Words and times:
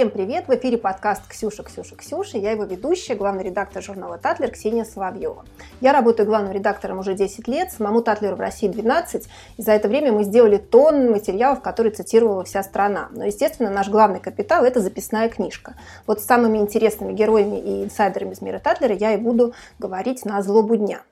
Всем 0.00 0.08
привет! 0.08 0.48
В 0.48 0.54
эфире 0.54 0.78
подкаст 0.78 1.28
«Ксюша, 1.28 1.62
Ксюша, 1.62 1.94
Ксюша». 1.94 2.38
Я 2.38 2.52
его 2.52 2.64
ведущая, 2.64 3.16
главный 3.16 3.44
редактор 3.44 3.82
журнала 3.82 4.16
«Татлер» 4.16 4.50
Ксения 4.50 4.84
Соловьева. 4.84 5.44
Я 5.82 5.92
работаю 5.92 6.26
главным 6.26 6.52
редактором 6.52 7.00
уже 7.00 7.12
10 7.12 7.46
лет, 7.48 7.70
самому 7.70 8.00
«Татлеру» 8.00 8.36
в 8.36 8.40
России 8.40 8.66
12, 8.66 9.28
и 9.58 9.62
за 9.62 9.72
это 9.72 9.88
время 9.88 10.12
мы 10.12 10.24
сделали 10.24 10.56
тонн 10.56 11.10
материалов, 11.10 11.60
которые 11.60 11.92
цитировала 11.92 12.44
вся 12.44 12.62
страна. 12.62 13.10
Но, 13.10 13.26
естественно, 13.26 13.68
наш 13.68 13.90
главный 13.90 14.20
капитал– 14.20 14.64
это 14.64 14.80
записная 14.80 15.28
книжка. 15.28 15.74
Вот 16.06 16.22
с 16.22 16.24
самыми 16.24 16.56
интересными 16.56 17.12
героями 17.12 17.58
и 17.60 17.84
инсайдерами 17.84 18.32
из 18.32 18.40
мира 18.40 18.58
Татлера 18.58 18.94
я 18.94 19.12
и 19.12 19.18
буду 19.18 19.52
говорить 19.78 20.24
на 20.24 20.40
злобу 20.40 20.76
дня. 20.76 21.02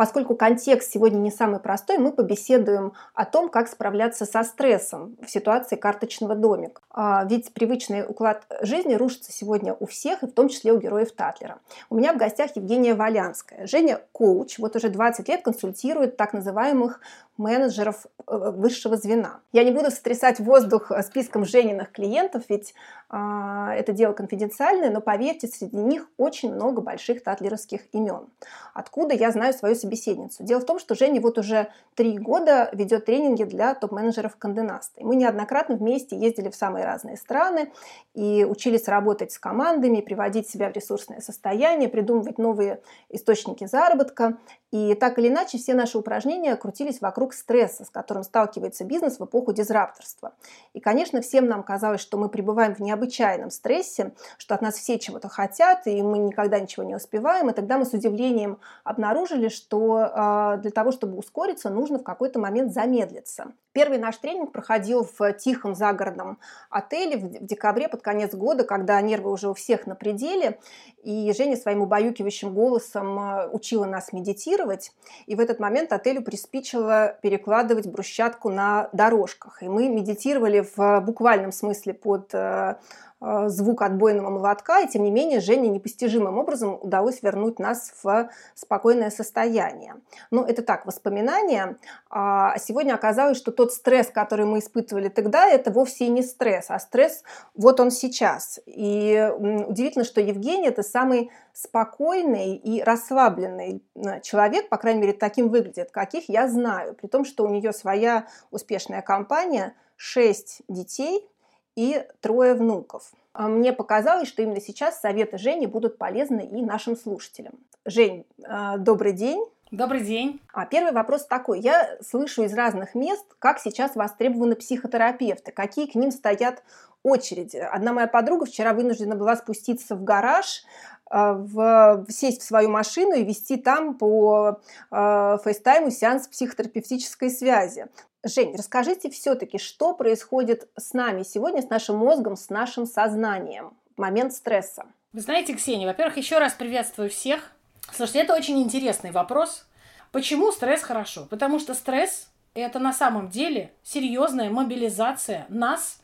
Поскольку 0.00 0.34
контекст 0.34 0.92
сегодня 0.92 1.18
не 1.18 1.30
самый 1.30 1.60
простой, 1.60 1.98
мы 1.98 2.10
побеседуем 2.10 2.94
о 3.12 3.26
том, 3.26 3.50
как 3.50 3.68
справляться 3.68 4.24
со 4.24 4.44
стрессом 4.44 5.18
в 5.20 5.28
ситуации 5.28 5.76
карточного 5.76 6.34
домика. 6.34 6.80
А, 6.88 7.26
ведь 7.28 7.52
привычный 7.52 8.06
уклад 8.08 8.46
жизни 8.62 8.94
рушится 8.94 9.30
сегодня 9.30 9.76
у 9.78 9.84
всех, 9.84 10.22
и 10.22 10.26
в 10.26 10.32
том 10.32 10.48
числе 10.48 10.72
у 10.72 10.78
героев 10.78 11.12
Татлера. 11.12 11.58
У 11.90 11.96
меня 11.96 12.14
в 12.14 12.16
гостях 12.16 12.56
Евгения 12.56 12.94
Валянская. 12.94 13.66
Женя– 13.66 14.00
коуч, 14.12 14.58
вот 14.58 14.74
уже 14.74 14.88
20 14.88 15.28
лет 15.28 15.42
консультирует 15.42 16.16
так 16.16 16.32
называемых 16.32 17.02
менеджеров 17.40 18.06
э, 18.26 18.50
высшего 18.50 18.96
звена. 18.96 19.40
Я 19.52 19.64
не 19.64 19.72
буду 19.72 19.90
сотрясать 19.90 20.38
воздух 20.38 20.92
э, 20.92 21.02
списком 21.02 21.44
Жениных 21.44 21.90
клиентов, 21.90 22.44
ведь 22.48 22.74
а, 23.12 23.74
это 23.74 23.92
дело 23.92 24.12
конфиденциальное, 24.12 24.88
но 24.88 25.00
поверьте, 25.00 25.48
среди 25.48 25.76
них 25.76 26.08
очень 26.16 26.54
много 26.54 26.80
больших 26.80 27.24
татлеровских 27.24 27.80
имен. 27.92 28.28
Откуда 28.72 29.14
я 29.14 29.32
знаю 29.32 29.52
свою 29.52 29.74
собеседницу? 29.74 30.44
Дело 30.44 30.60
в 30.60 30.64
том, 30.64 30.78
что 30.78 30.94
Женя 30.94 31.20
вот 31.20 31.36
уже 31.36 31.72
три 31.96 32.16
года 32.18 32.70
ведет 32.72 33.06
тренинги 33.06 33.42
для 33.42 33.74
топ-менеджеров 33.74 34.36
Канденаста. 34.36 35.02
Мы 35.02 35.16
неоднократно 35.16 35.74
вместе 35.74 36.16
ездили 36.16 36.50
в 36.50 36.54
самые 36.54 36.84
разные 36.84 37.16
страны 37.16 37.72
и 38.14 38.46
учились 38.48 38.86
работать 38.86 39.32
с 39.32 39.40
командами, 39.40 40.02
приводить 40.02 40.48
себя 40.48 40.70
в 40.70 40.72
ресурсное 40.72 41.20
состояние, 41.20 41.88
придумывать 41.88 42.38
новые 42.38 42.80
источники 43.08 43.66
заработка. 43.66 44.38
И 44.70 44.94
так 44.94 45.18
или 45.18 45.26
иначе 45.26 45.58
все 45.58 45.74
наши 45.74 45.98
упражнения 45.98 46.54
крутились 46.54 47.00
вокруг 47.00 47.29
стресса, 47.34 47.84
с 47.84 47.90
которым 47.90 48.22
сталкивается 48.22 48.84
бизнес 48.84 49.18
в 49.18 49.24
эпоху 49.24 49.52
дизрапторства. 49.52 50.32
И, 50.72 50.80
конечно, 50.80 51.20
всем 51.20 51.46
нам 51.46 51.62
казалось, 51.62 52.00
что 52.00 52.16
мы 52.16 52.28
пребываем 52.28 52.74
в 52.74 52.80
необычайном 52.80 53.50
стрессе, 53.50 54.12
что 54.38 54.54
от 54.54 54.62
нас 54.62 54.76
все 54.76 54.98
чего-то 54.98 55.28
хотят, 55.28 55.86
и 55.86 56.02
мы 56.02 56.18
никогда 56.18 56.58
ничего 56.60 56.84
не 56.84 56.94
успеваем. 56.94 57.50
И 57.50 57.52
тогда 57.52 57.78
мы 57.78 57.84
с 57.84 57.92
удивлением 57.92 58.58
обнаружили, 58.84 59.48
что 59.48 60.00
э, 60.00 60.58
для 60.62 60.70
того, 60.70 60.92
чтобы 60.92 61.16
ускориться, 61.16 61.70
нужно 61.70 61.98
в 61.98 62.04
какой-то 62.04 62.38
момент 62.38 62.72
замедлиться. 62.72 63.52
Первый 63.72 63.98
наш 63.98 64.16
тренинг 64.16 64.50
проходил 64.50 65.08
в 65.16 65.32
тихом 65.34 65.76
загородном 65.76 66.38
отеле 66.70 67.16
в 67.16 67.46
декабре 67.46 67.88
под 67.88 68.02
конец 68.02 68.34
года, 68.34 68.64
когда 68.64 69.00
нервы 69.00 69.30
уже 69.30 69.48
у 69.48 69.54
всех 69.54 69.86
на 69.86 69.94
пределе. 69.94 70.58
И 71.04 71.32
Женя 71.36 71.56
своим 71.56 71.82
убаюкивающим 71.82 72.52
голосом 72.52 73.18
э, 73.18 73.48
учила 73.48 73.84
нас 73.84 74.12
медитировать. 74.12 74.92
И 75.26 75.36
в 75.36 75.40
этот 75.40 75.60
момент 75.60 75.92
отелю 75.92 76.22
приспичило 76.22 77.16
перекладывать 77.22 77.86
брусчатку 77.86 78.50
на 78.50 78.88
дорожках. 78.92 79.62
И 79.62 79.68
мы 79.68 79.88
медитировали 79.88 80.66
в 80.76 81.00
буквальном 81.00 81.52
смысле 81.52 81.94
под 81.94 82.34
э, 82.34 82.74
звук 83.20 83.82
отбойного 83.82 84.30
молотка, 84.30 84.80
и 84.80 84.88
тем 84.88 85.04
не 85.04 85.10
менее 85.10 85.40
Жене 85.40 85.68
непостижимым 85.68 86.38
образом 86.38 86.78
удалось 86.80 87.22
вернуть 87.22 87.58
нас 87.58 87.92
в 88.02 88.30
спокойное 88.54 89.10
состояние. 89.10 89.96
Ну, 90.30 90.42
это 90.44 90.62
так, 90.62 90.86
воспоминания. 90.86 91.76
А 92.08 92.56
сегодня 92.58 92.94
оказалось, 92.94 93.36
что 93.36 93.52
тот 93.52 93.72
стресс, 93.72 94.08
который 94.08 94.46
мы 94.46 94.60
испытывали 94.60 95.08
тогда, 95.08 95.46
это 95.46 95.70
вовсе 95.70 96.06
и 96.06 96.08
не 96.08 96.22
стресс, 96.22 96.66
а 96.70 96.78
стресс 96.78 97.22
вот 97.54 97.78
он 97.80 97.90
сейчас. 97.90 98.58
И 98.64 99.30
удивительно, 99.36 100.04
что 100.04 100.20
Евгений– 100.20 100.68
это 100.68 100.82
самый 100.82 101.30
спокойный 101.52 102.56
и 102.56 102.82
расслабленный 102.82 103.82
э, 103.96 104.20
человек, 104.22 104.68
по 104.68 104.78
крайней 104.78 105.00
мере, 105.00 105.12
таким 105.12 105.48
выглядит, 105.48 105.90
каких 105.90 106.28
я 106.28 106.48
знаю, 106.48 106.94
при 106.94 107.06
том, 107.06 107.24
что 107.24 107.44
у 107.44 107.48
нее 107.48 107.72
своя 107.72 108.26
успешная 108.50 109.02
компания, 109.02 109.74
шесть 109.96 110.62
детей– 110.68 111.26
и 111.76 112.04
трое 112.20 112.54
внуков. 112.54 113.12
А 113.32 113.48
мне 113.48 113.72
показалось, 113.72 114.28
что 114.28 114.42
именно 114.42 114.60
сейчас 114.60 115.00
советы 115.00 115.38
Жени 115.38 115.66
будут 115.66 115.98
полезны 115.98 116.46
и 116.46 116.62
нашим 116.62 116.96
слушателям. 116.96 117.54
Жень, 117.84 118.26
а, 118.44 118.76
добрый 118.76 119.12
день. 119.12 119.44
Добрый 119.70 120.00
день. 120.00 120.40
А 120.52 120.66
первый 120.66 120.92
вопрос 120.92 121.26
такой. 121.26 121.60
Я 121.60 121.96
слышу 122.02 122.42
из 122.42 122.52
разных 122.54 122.96
мест, 122.96 123.24
как 123.38 123.60
сейчас 123.60 123.94
востребованы 123.94 124.56
психотерапевты, 124.56 125.52
какие 125.52 125.86
к 125.86 125.94
ним 125.94 126.10
стоят 126.10 126.64
очереди. 127.04 127.56
Одна 127.56 127.92
моя 127.92 128.08
подруга 128.08 128.46
вчера 128.46 128.74
вынуждена 128.74 129.14
была 129.14 129.36
спуститься 129.36 129.94
в 129.94 130.02
гараж, 130.02 130.64
а, 131.06 131.34
в, 131.34 132.04
сесть 132.08 132.42
в 132.42 132.44
свою 132.44 132.68
машину 132.68 133.14
и 133.14 133.24
вести 133.24 133.56
там 133.56 133.94
по 133.94 134.60
э, 134.92 135.38
фейстайму 135.44 135.90
сеанс 135.90 136.28
психотерапевтической 136.28 137.30
связи. 137.30 137.88
Жень, 138.22 138.54
расскажите 138.54 139.08
все-таки, 139.08 139.56
что 139.56 139.94
происходит 139.94 140.68
с 140.76 140.92
нами 140.92 141.22
сегодня, 141.22 141.62
с 141.62 141.70
нашим 141.70 141.96
мозгом, 141.96 142.36
с 142.36 142.50
нашим 142.50 142.84
сознанием 142.84 143.72
в 143.96 144.00
момент 144.00 144.34
стресса? 144.34 144.84
Вы 145.14 145.20
знаете, 145.20 145.54
Ксения, 145.54 145.86
во-первых, 145.86 146.18
еще 146.18 146.38
раз 146.38 146.52
приветствую 146.52 147.08
всех. 147.08 147.50
Слушайте, 147.90 148.20
это 148.20 148.34
очень 148.34 148.60
интересный 148.60 149.10
вопрос. 149.10 149.66
Почему 150.12 150.52
стресс 150.52 150.82
хорошо? 150.82 151.26
Потому 151.30 151.58
что 151.58 151.72
стресс– 151.72 152.28
это 152.54 152.78
на 152.78 152.92
самом 152.92 153.30
деле 153.30 153.72
серьезная 153.82 154.50
мобилизация 154.50 155.46
нас, 155.48 156.02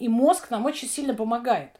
и 0.00 0.08
мозг 0.08 0.50
нам 0.50 0.66
очень 0.66 0.88
сильно 0.88 1.14
помогает. 1.14 1.70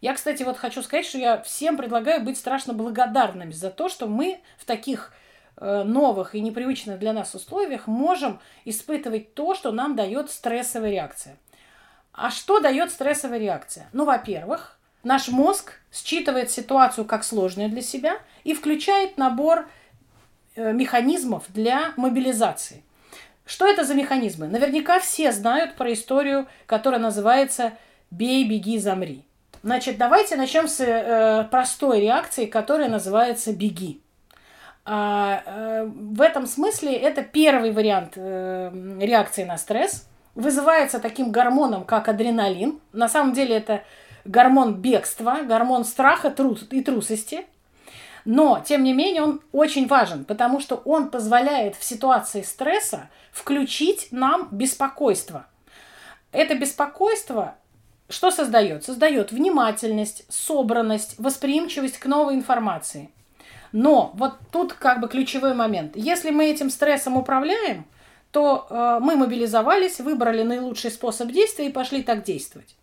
Я, 0.00 0.14
кстати, 0.14 0.42
вот 0.42 0.56
хочу 0.56 0.82
сказать, 0.82 1.06
что 1.06 1.18
я 1.18 1.40
всем 1.42 1.76
предлагаю 1.76 2.24
быть 2.24 2.36
страшно 2.36 2.74
благодарными 2.74 3.52
за 3.52 3.70
то, 3.70 3.88
что 3.88 4.08
мы 4.08 4.40
в 4.58 4.64
таких 4.64 5.12
новых 5.60 6.34
и 6.34 6.40
непривычных 6.40 6.98
для 6.98 7.12
нас 7.12 7.34
условиях 7.34 7.86
можем 7.86 8.40
испытывать 8.64 9.34
то, 9.34 9.54
что 9.54 9.72
нам 9.72 9.94
дает 9.96 10.30
стрессовая 10.30 10.90
реакция. 10.90 11.36
А 12.12 12.30
что 12.30 12.60
дает 12.60 12.90
стрессовая 12.90 13.38
реакция? 13.38 13.88
Ну, 13.92 14.04
во-первых, 14.04 14.78
наш 15.02 15.28
мозг 15.28 15.80
считывает 15.92 16.50
ситуацию 16.50 17.04
как 17.04 17.24
сложную 17.24 17.70
для 17.70 17.82
себя 17.82 18.18
и 18.44 18.54
включает 18.54 19.16
набор 19.18 19.66
э, 20.54 20.72
механизмов 20.72 21.44
для 21.48 21.92
мобилизации. 21.96 22.82
Что 23.46 23.66
это 23.66 23.84
за 23.84 23.94
механизмы? 23.94 24.46
Наверняка 24.46 25.00
все 25.00 25.32
знают 25.32 25.74
про 25.74 25.92
историю, 25.92 26.46
которая 26.66 27.00
называется 27.00 27.72
«бей, 28.10 28.48
беги, 28.48 28.78
замри». 28.78 29.24
Значит, 29.62 29.96
давайте 29.96 30.36
начнем 30.36 30.68
с 30.68 30.80
э, 30.80 31.44
простой 31.50 32.00
реакции, 32.00 32.46
которая 32.46 32.88
называется 32.88 33.52
«беги». 33.52 34.01
А, 34.84 35.42
э, 35.46 35.84
в 35.84 36.20
этом 36.20 36.46
смысле 36.46 36.94
это 36.94 37.22
первый 37.22 37.70
вариант 37.70 38.14
э, 38.16 38.70
реакции 39.00 39.44
на 39.44 39.56
стресс. 39.56 40.08
Вызывается 40.34 40.98
таким 40.98 41.30
гормоном, 41.30 41.84
как 41.84 42.08
адреналин. 42.08 42.80
На 42.92 43.08
самом 43.08 43.32
деле 43.32 43.56
это 43.56 43.84
гормон 44.24 44.74
бегства, 44.74 45.40
гормон 45.44 45.84
страха 45.84 46.30
трус 46.30 46.66
и 46.70 46.82
трусости. 46.82 47.46
Но, 48.24 48.62
тем 48.64 48.82
не 48.82 48.92
менее, 48.92 49.22
он 49.22 49.40
очень 49.52 49.86
важен, 49.86 50.24
потому 50.24 50.60
что 50.60 50.76
он 50.84 51.10
позволяет 51.10 51.76
в 51.76 51.84
ситуации 51.84 52.42
стресса 52.42 53.10
включить 53.32 54.08
нам 54.10 54.48
беспокойство. 54.50 55.46
Это 56.30 56.54
беспокойство 56.54 57.56
что 58.08 58.30
создает? 58.30 58.84
Создает 58.84 59.32
внимательность, 59.32 60.26
собранность, 60.28 61.14
восприимчивость 61.18 61.98
к 61.98 62.04
новой 62.04 62.34
информации– 62.34 63.10
но 63.72 64.12
вот 64.14 64.34
тут 64.50 64.74
как 64.74 65.00
бы 65.00 65.08
ключевой 65.08 65.54
момент. 65.54 65.96
Если 65.96 66.30
мы 66.30 66.46
этим 66.46 66.70
стрессом 66.70 67.16
управляем, 67.16 67.86
то 68.30 68.66
э, 68.68 68.98
мы 69.00 69.16
мобилизовались, 69.16 70.00
выбрали 70.00 70.42
наилучший 70.42 70.90
способ 70.90 71.30
действия 71.30 71.66
и 71.66 71.72
пошли 71.72 72.02
так 72.02 72.22
действовать. 72.22 72.76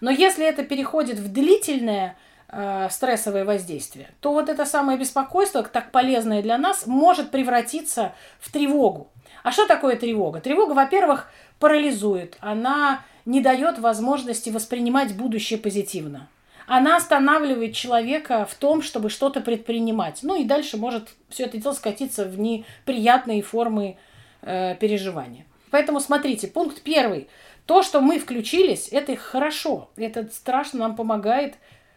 Но 0.00 0.10
если 0.10 0.44
это 0.46 0.64
переходит 0.64 1.18
в 1.18 1.32
длительное 1.32 2.16
э, 2.48 2.88
стрессовое 2.90 3.44
воздействие, 3.44 4.10
то 4.20 4.32
вот 4.32 4.48
это 4.48 4.66
самое 4.66 4.98
беспокойство, 4.98 5.62
так 5.62 5.90
полезное 5.90 6.42
для 6.42 6.58
нас, 6.58 6.86
может 6.86 7.30
превратиться 7.30 8.12
в 8.40 8.52
тревогу. 8.52 9.08
А 9.42 9.50
что 9.50 9.66
такое 9.66 9.96
тревога? 9.96 10.40
Тревога, 10.40 10.72
во-первых, 10.72 11.28
парализует. 11.58 12.36
Она 12.40 13.02
не 13.24 13.40
дает 13.40 13.78
возможности 13.78 14.50
воспринимать 14.50 15.16
будущее 15.16 15.58
позитивно 15.58 16.28
она 16.66 16.96
останавливает 16.96 17.74
человека 17.74 18.46
в 18.46 18.54
том, 18.54 18.82
чтобы 18.82 19.10
что-то 19.10 19.40
предпринимать. 19.40 20.20
Ну 20.22 20.40
и 20.40 20.44
дальше 20.44 20.76
может 20.76 21.10
все 21.28 21.44
это 21.44 21.58
дело 21.58 21.72
скатиться 21.72 22.24
в 22.24 22.38
неприятные 22.38 23.42
формы 23.42 23.96
э, 24.42 24.76
переживания. 24.76 25.46
Поэтому 25.70 26.00
смотрите, 26.00 26.48
пункт 26.48 26.82
первый. 26.82 27.28
То, 27.66 27.82
что 27.82 28.00
мы 28.00 28.18
включились, 28.18 28.88
это 28.90 29.16
хорошо. 29.16 29.90
Это 29.96 30.28
страшно 30.30 30.80
нам 30.80 30.96
помогает 30.96 31.54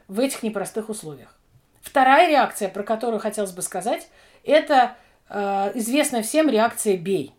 в 0.08 0.20
этих 0.20 0.44
непростых 0.44 0.90
условиях. 0.90 1.36
Вторая 1.82 2.30
реакция, 2.30 2.70
про 2.70 2.84
которую 2.84 3.20
хотелось 3.20 3.52
бы 3.52 3.62
сказать, 3.62 4.08
это 4.44 4.96
э, 5.30 5.72
известная 5.76 6.24
всем 6.24 6.50
реакция 6.50 6.98
«бей». 6.98 7.34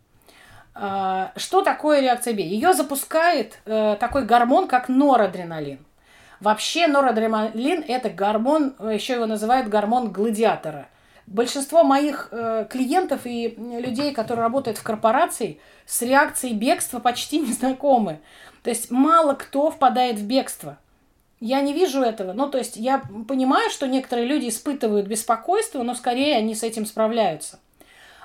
Э, 0.75 1.29
что 1.37 1.63
такое 1.63 2.01
реакция 2.01 2.35
«бей»? 2.35 2.49
Ее 2.49 2.73
запускает 2.75 3.59
э, 3.65 3.97
такой 3.99 4.25
гормон, 4.25 4.69
как 4.69 4.89
норадреналин. 4.89 5.85
Вообще 6.41 6.87
норадреналин– 6.87 7.85
это 7.89 8.11
гормон, 8.11 8.75
еще 8.81 9.15
его 9.15 9.27
называют 9.27 9.69
гормон 9.69 10.13
гладиатора. 10.13 10.89
Большинство 11.27 11.83
моих 11.83 12.29
э, 12.31 12.67
клиентов 12.71 13.23
и 13.25 13.49
людей, 13.57 14.13
которые 14.13 14.43
работают 14.43 14.79
в 14.79 14.83
корпорации, 14.83 15.59
с 15.85 16.03
реакцией 16.03 16.55
бегства 16.55 17.01
почти 17.01 17.39
не 17.41 17.53
знакомы. 17.53 18.21
То 18.63 18.71
есть 18.71 18.91
мало 18.91 19.35
кто 19.35 19.71
впадает 19.71 20.19
в 20.19 20.27
бегство. 20.27 20.79
Я 21.41 21.61
не 21.61 21.73
вижу 21.73 22.01
этого. 22.01 22.33
Ну, 22.33 22.49
то 22.49 22.59
есть 22.59 22.77
я 22.77 23.03
понимаю, 23.29 23.71
что 23.71 23.87
некоторые 23.87 24.27
люди 24.27 24.49
испытывают 24.49 25.07
беспокойство, 25.07 25.83
но 25.83 25.95
скорее 25.95 26.37
они 26.37 26.55
с 26.55 26.63
этим 26.63 26.87
справляются. 26.87 27.59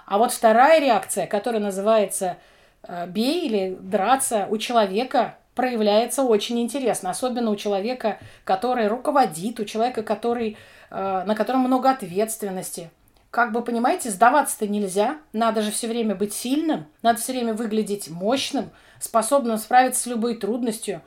А 0.05 0.17
вот 0.17 0.31
вторая 0.31 0.79
реакция, 0.79 1.27
которая 1.27 1.61
называется 1.61 2.37
э, 2.83 3.07
бей 3.07 3.47
или 3.47 3.77
драться 3.79 4.47
у 4.49 4.57
человека, 4.57 5.35
проявляется 5.55 6.23
очень 6.23 6.59
интересно, 6.61 7.09
особенно 7.09 7.51
у 7.51 7.55
человека, 7.55 8.19
который 8.43 8.87
руководит, 8.87 9.59
у 9.59 9.65
человека, 9.65 10.03
который, 10.03 10.57
э, 10.89 11.23
на 11.25 11.35
котором 11.35 11.61
много 11.61 11.89
ответственности. 11.89 12.89
Как 13.31 13.51
бы, 13.51 13.63
понимаете, 13.63 14.09
сдаваться-то 14.09 14.67
нельзя, 14.67 15.17
надо 15.33 15.61
же 15.61 15.71
все 15.71 15.87
время 15.87 16.15
быть 16.15 16.33
сильным, 16.33 16.85
надо 17.01 17.19
все 17.19 17.31
время 17.31 17.53
выглядеть 17.53 18.09
мощным, 18.09 18.71
способным 18.99 19.57
справиться 19.57 20.01
с 20.01 20.05
любой 20.05 20.35
трудностью. 20.35 21.01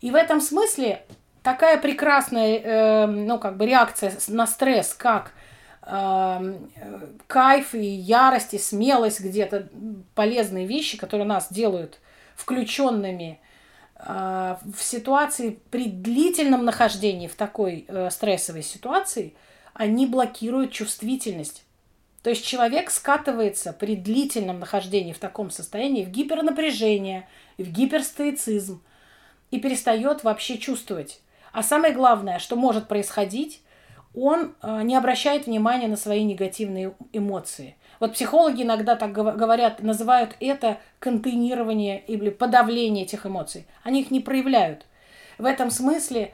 И 0.00 0.10
в 0.10 0.14
этом 0.14 0.40
смысле 0.40 1.04
такая 1.42 1.78
прекрасная, 1.78 2.58
э, 2.58 3.06
ну, 3.06 3.38
как 3.38 3.56
бы 3.56 3.66
реакция 3.66 4.12
на 4.28 4.46
стресс, 4.46 4.94
как 4.94 5.32
э, 5.82 6.54
кайф 7.26 7.74
и 7.74 7.84
ярость 7.84 8.54
и 8.54 8.58
смелость 8.58 9.20
где-то, 9.20 9.68
полезные 10.14 10.66
вещи, 10.66 10.98
которые 10.98 11.26
нас 11.26 11.52
делают 11.52 11.98
включенными 12.34 13.40
в 13.96 14.82
ситуации 14.82 15.58
при 15.70 15.86
длительном 15.86 16.64
нахождении 16.64 17.28
в 17.28 17.36
такой 17.36 17.84
э, 17.86 18.10
стрессовой 18.10 18.62
ситуации, 18.62 19.34
они 19.72 20.06
блокируют 20.06 20.72
чувствительность. 20.72 21.64
То 22.22 22.30
есть 22.30 22.44
человек 22.44 22.90
скатывается 22.90 23.72
при 23.72 23.96
длительном 23.96 24.58
нахождении 24.58 25.12
в 25.12 25.18
таком 25.18 25.50
состоянии 25.50 26.04
в 26.04 26.10
гипернапряжение, 26.10 27.28
в 27.58 27.70
гиперстоицизм 27.70 28.82
и 29.50 29.60
перестает 29.60 30.24
вообще 30.24 30.58
чувствовать. 30.58 31.20
А 31.52 31.62
самое 31.62 31.94
главное, 31.94 32.38
что 32.38 32.56
может 32.56 32.88
происходить, 32.88 33.62
он 34.14 34.54
э, 34.62 34.82
не 34.82 34.96
обращает 34.96 35.46
внимания 35.46 35.86
на 35.86 35.96
свои 35.96 36.24
негативные 36.24 36.94
эмоции. 37.12 37.76
Вот 38.00 38.14
психологи 38.14 38.62
иногда 38.62 38.96
так 38.96 39.12
говорят, 39.12 39.82
называют 39.82 40.36
это 40.40 40.78
контейнирование 40.98 42.00
или 42.00 42.30
подавление 42.30 43.04
этих 43.04 43.26
эмоций. 43.26 43.66
Они 43.82 44.02
их 44.02 44.10
не 44.10 44.20
проявляют. 44.20 44.86
В 45.38 45.44
этом 45.44 45.70
смысле 45.70 46.32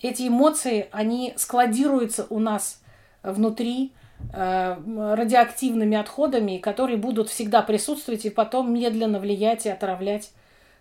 эти 0.00 0.28
эмоции, 0.28 0.88
они 0.92 1.34
складируются 1.36 2.26
у 2.28 2.38
нас 2.38 2.82
внутри 3.22 3.92
э, 4.32 4.76
радиоактивными 5.14 5.96
отходами, 5.96 6.58
которые 6.58 6.96
будут 6.96 7.28
всегда 7.28 7.62
присутствовать 7.62 8.24
и 8.24 8.30
потом 8.30 8.72
медленно 8.72 9.18
влиять 9.18 9.66
и 9.66 9.70
отравлять 9.70 10.32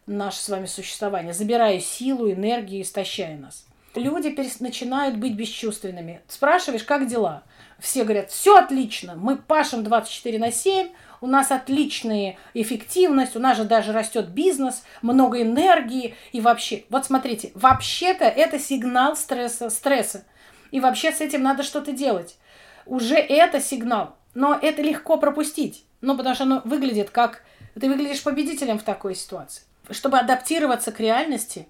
наше 0.08 0.40
с 0.40 0.50
вами 0.50 0.66
существование, 0.66 1.34
забирая 1.34 1.80
силу, 1.80 2.32
энергию, 2.32 2.82
истощая 2.82 3.38
нас 3.38 3.66
люди 3.96 4.30
перес... 4.30 4.60
начинают 4.60 5.18
быть 5.18 5.36
бесчувственными. 5.36 6.22
Спрашиваешь, 6.28 6.84
как 6.84 7.08
дела? 7.08 7.44
Все 7.80 8.04
говорят, 8.04 8.30
все 8.30 8.58
отлично, 8.58 9.16
мы 9.16 9.38
пашем 9.38 9.84
24 9.84 10.38
на 10.38 10.52
7, 10.52 10.90
у 11.22 11.28
нас 11.28 11.52
отличная 11.52 12.38
эффективность, 12.54 13.36
у 13.36 13.40
нас 13.40 13.58
же 13.58 13.64
даже 13.64 13.92
растет 13.92 14.30
бизнес, 14.30 14.84
много 15.02 15.42
энергии 15.42 16.16
и 16.32 16.42
вообще. 16.42 16.84
Вот 16.90 17.06
смотрите, 17.06 17.52
вообще-то 17.56 18.26
это 18.26 18.60
сигнал 18.60 19.16
стресса, 19.16 19.70
стресса. 19.70 20.26
И 20.72 20.80
вообще 20.80 21.12
с 21.12 21.22
этим 21.22 21.44
надо 21.44 21.64
что-то 21.64 21.92
делать. 21.92 22.38
Уже 22.86 23.16
это 23.16 23.60
сигнал. 23.60 24.16
Но 24.34 24.58
это 24.60 24.82
легко 24.82 25.18
пропустить. 25.18 25.86
Ну, 26.02 26.18
потому 26.18 26.36
что 26.36 26.46
оно 26.46 26.62
выглядит 26.66 27.10
как... 27.10 27.44
Ты 27.80 27.88
выглядишь 27.88 28.24
победителем 28.24 28.80
в 28.80 28.84
такой 28.84 29.16
ситуации. 29.16 29.64
Чтобы 29.90 30.18
адаптироваться 30.18 30.92
к 30.92 31.00
реальности, 31.00 31.68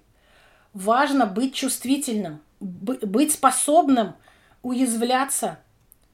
важно 0.74 1.26
быть 1.26 1.54
чувствительным, 1.54 2.40
быть 2.60 3.32
способным 3.32 4.14
уязвляться, 4.62 5.58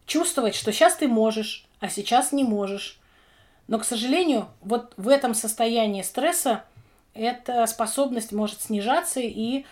чувствовать, 0.06 0.54
что 0.54 0.72
сейчас 0.72 0.96
ты 0.96 1.08
можешь, 1.08 1.66
а 1.80 1.88
сейчас 1.88 2.32
не 2.32 2.44
можешь. 2.44 2.98
Но, 3.66 3.78
к 3.78 3.84
сожалению, 3.84 4.48
вот 4.62 4.94
в 4.96 5.08
этом 5.08 5.34
состоянии 5.34 6.02
стресса 6.02 6.64
эта 7.14 7.66
способность 7.66 8.32
может 8.32 8.62
снижаться, 8.62 9.20
и 9.20 9.64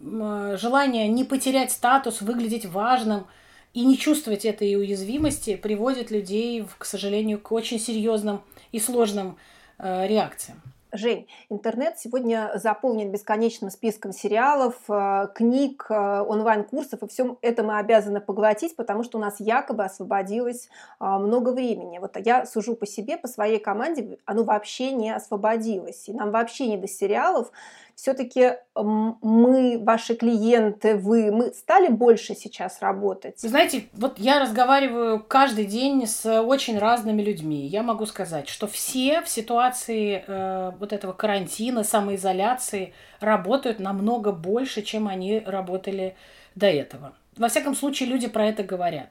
желание 0.00 1.08
не 1.08 1.24
потерять 1.24 1.70
статус, 1.70 2.20
выглядеть 2.20 2.66
важным 2.66 3.26
и 3.72 3.84
не 3.84 3.96
чувствовать 3.96 4.44
этой 4.44 4.74
уязвимости 4.76 5.56
приводит 5.56 6.10
людей, 6.10 6.66
к 6.78 6.84
сожалению, 6.84 7.40
к 7.40 7.52
очень 7.52 7.78
серьезным 7.78 8.42
и 8.72 8.80
сложным 8.80 9.36
э, 9.78 10.06
реакциям. 10.06 10.60
Жень, 10.96 11.26
интернет 11.50 11.98
сегодня 11.98 12.52
заполнен 12.54 13.10
бесконечным 13.10 13.68
списком 13.72 14.12
сериалов, 14.12 14.76
э, 14.88 15.26
книг, 15.34 15.86
э, 15.88 16.20
онлайн-курсов, 16.20 17.02
и 17.02 17.08
всем 17.08 17.36
это 17.42 17.64
мы 17.64 17.78
обязаны 17.78 18.20
поглотить, 18.20 18.76
потому 18.76 19.02
что 19.02 19.18
у 19.18 19.20
нас 19.20 19.40
якобы 19.40 19.82
освободилось 19.82 20.68
а, 21.00 21.18
много 21.18 21.50
времени. 21.50 21.98
Вот 21.98 22.16
я 22.24 22.46
сужу 22.46 22.76
по 22.76 22.86
себе, 22.86 23.16
по 23.16 23.26
своей 23.26 23.58
команде, 23.58 24.18
оно 24.24 24.44
вообще 24.44 24.92
не 24.92 25.10
освободилось, 25.10 26.08
и 26.08 26.12
нам 26.12 26.30
вообще 26.30 26.68
не 26.68 26.76
до 26.76 26.86
сериалов, 26.86 27.50
все-таки 27.96 28.54
мы, 28.74 29.78
ваши 29.78 30.14
клиенты, 30.14 30.96
вы, 30.96 31.30
мы 31.30 31.52
стали 31.52 31.88
больше 31.88 32.34
сейчас 32.34 32.80
работать? 32.80 33.40
Знаете, 33.40 33.88
вот 33.92 34.18
я 34.18 34.40
разговариваю 34.40 35.22
каждый 35.22 35.64
день 35.64 36.06
с 36.06 36.42
очень 36.42 36.78
разными 36.78 37.22
людьми. 37.22 37.66
Я 37.66 37.82
могу 37.82 38.06
сказать, 38.06 38.48
что 38.48 38.66
все 38.66 39.22
в 39.22 39.28
ситуации 39.28 40.24
э, 40.26 40.72
вот 40.78 40.92
этого 40.92 41.12
карантина, 41.12 41.84
самоизоляции 41.84 42.94
работают 43.20 43.78
намного 43.78 44.32
больше, 44.32 44.82
чем 44.82 45.08
они 45.08 45.40
работали 45.40 46.16
до 46.54 46.66
этого. 46.66 47.14
Во 47.36 47.48
всяком 47.48 47.74
случае, 47.74 48.08
люди 48.08 48.28
про 48.28 48.46
это 48.46 48.62
говорят. 48.62 49.10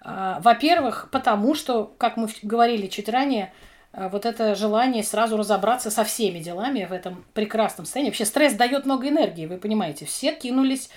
А, 0.00 0.40
во-первых, 0.40 1.08
потому 1.10 1.54
что, 1.54 1.92
как 1.98 2.16
мы 2.16 2.28
говорили 2.42 2.86
чуть 2.86 3.08
ранее, 3.08 3.52
вот 3.92 4.26
это 4.26 4.54
желание 4.54 5.02
сразу 5.02 5.36
разобраться 5.36 5.90
со 5.90 6.04
всеми 6.04 6.38
делами 6.40 6.84
в 6.84 6.92
этом 6.92 7.24
прекрасном 7.34 7.86
состоянии. 7.86 8.10
Вообще 8.10 8.26
стресс 8.26 8.52
дает 8.54 8.84
много 8.84 9.08
энергии, 9.08 9.46
вы 9.46 9.56
понимаете. 9.56 10.04
Все 10.04 10.32
кинулись 10.32 10.90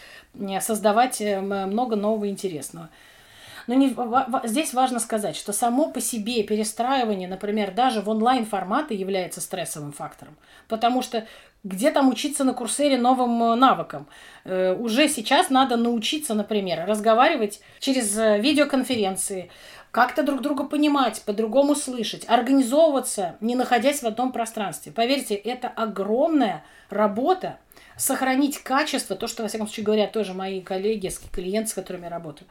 создавать 0.60 1.21
э, 1.21 1.39
много 1.39 1.95
нового 1.95 2.29
интересного. 2.29 2.89
Но 3.67 3.75
не, 3.75 3.95
здесь 4.45 4.74
важно 4.74 5.00
сказать, 5.00 5.36
что 5.36 5.53
само 5.53 5.91
по 5.91 6.01
себе 6.01 6.43
перестраивание, 6.43 7.27
например, 7.29 7.71
даже 7.71 8.01
в 8.01 8.10
онлайн-форматы 8.10 8.95
является 8.95 9.39
стрессовым 9.39 9.91
фактором. 9.91 10.36
Потому 10.67 11.01
что 11.03 11.27
где 11.63 11.91
там 11.91 12.10
учиться 12.10 12.43
на 12.43 12.53
курсере 12.53 12.98
новым 12.98 13.41
э, 13.43 13.55
навыкам? 13.55 14.07
Э, 14.43 14.74
уже 14.74 15.07
сейчас 15.07 15.50
надо 15.50 15.77
научиться, 15.77 16.33
например, 16.33 16.86
разговаривать 16.88 17.62
через 17.79 18.15
видеоконференции, 18.17 19.50
как-то 19.91 20.24
друг 20.24 20.41
друга 20.41 20.63
понимать, 20.63 21.21
по-другому 21.25 21.75
слышать, 21.75 22.25
организовываться, 22.27 23.36
не 23.41 23.55
находясь 23.55 24.01
в 24.01 24.07
одном 24.07 24.31
пространстве. 24.31 24.91
Поверьте, 24.91 25.36
это 25.36 25.67
огромная 25.67 26.63
работа, 26.89 27.60
сохранить 27.98 28.60
качество, 28.60 29.15
то, 29.15 29.27
что, 29.27 29.43
во 29.43 29.50
всяком 29.50 29.67
случае, 29.67 29.86
говорят 29.86 30.13
тоже 30.13 30.33
мои 30.33 30.62
коллеги, 30.62 31.12
клиенты, 31.31 31.69
с 31.69 31.74
которыми 31.74 32.05
я 32.05 32.10
работаю, 32.10 32.48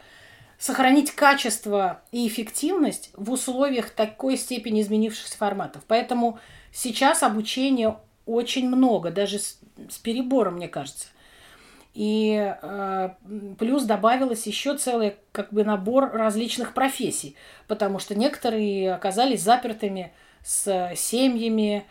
сохранить 0.58 1.12
качество 1.12 2.02
и 2.12 2.28
эффективность 2.28 3.10
в 3.14 3.30
условиях 3.32 3.90
такой 3.90 4.36
степени 4.36 4.82
изменившихся 4.82 5.36
форматов. 5.38 5.82
Поэтому 5.88 6.38
сейчас 6.72 7.22
обучения 7.22 7.96
очень 8.26 8.68
много, 8.68 9.10
даже 9.10 9.38
с, 9.38 9.58
с 9.88 9.96
перебором, 9.96 10.56
мне 10.56 10.68
кажется. 10.68 11.08
И 11.94 12.54
э, 12.62 13.10
плюс 13.58 13.82
добавилось 13.82 14.46
еще 14.46 14.76
целый 14.76 15.16
как 15.32 15.52
бы 15.52 15.64
набор 15.64 16.12
различных 16.12 16.72
профессий, 16.72 17.34
потому 17.66 17.98
что 17.98 18.14
некоторые 18.14 18.94
оказались 18.94 19.42
запертыми 19.42 20.12
с 20.44 20.92
семьями, 20.94 21.84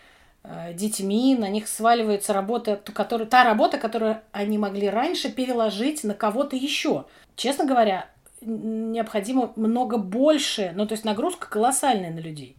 э, 0.44 0.74
детьми, 0.74 1.36
на 1.36 1.50
них 1.50 1.68
сваливается 1.68 2.32
работа, 2.32 2.78
которая, 2.78 3.28
та 3.28 3.44
работа, 3.44 3.78
которую 3.78 4.22
они 4.32 4.58
могли 4.58 4.90
раньше 4.90 5.30
переложить 5.30 6.06
на 6.06 6.14
кого-то 6.14 6.56
еще. 6.56 7.06
Честно 7.36 7.66
говоря, 7.66 8.10
необходимо 8.40 9.52
много 9.58 9.98
больше, 9.98 10.72
ну 10.76 10.88
то 10.88 10.94
есть 10.94 11.04
нагрузка 11.04 11.50
колоссальная 11.50 12.12
на 12.12 12.20
людей. 12.20 12.56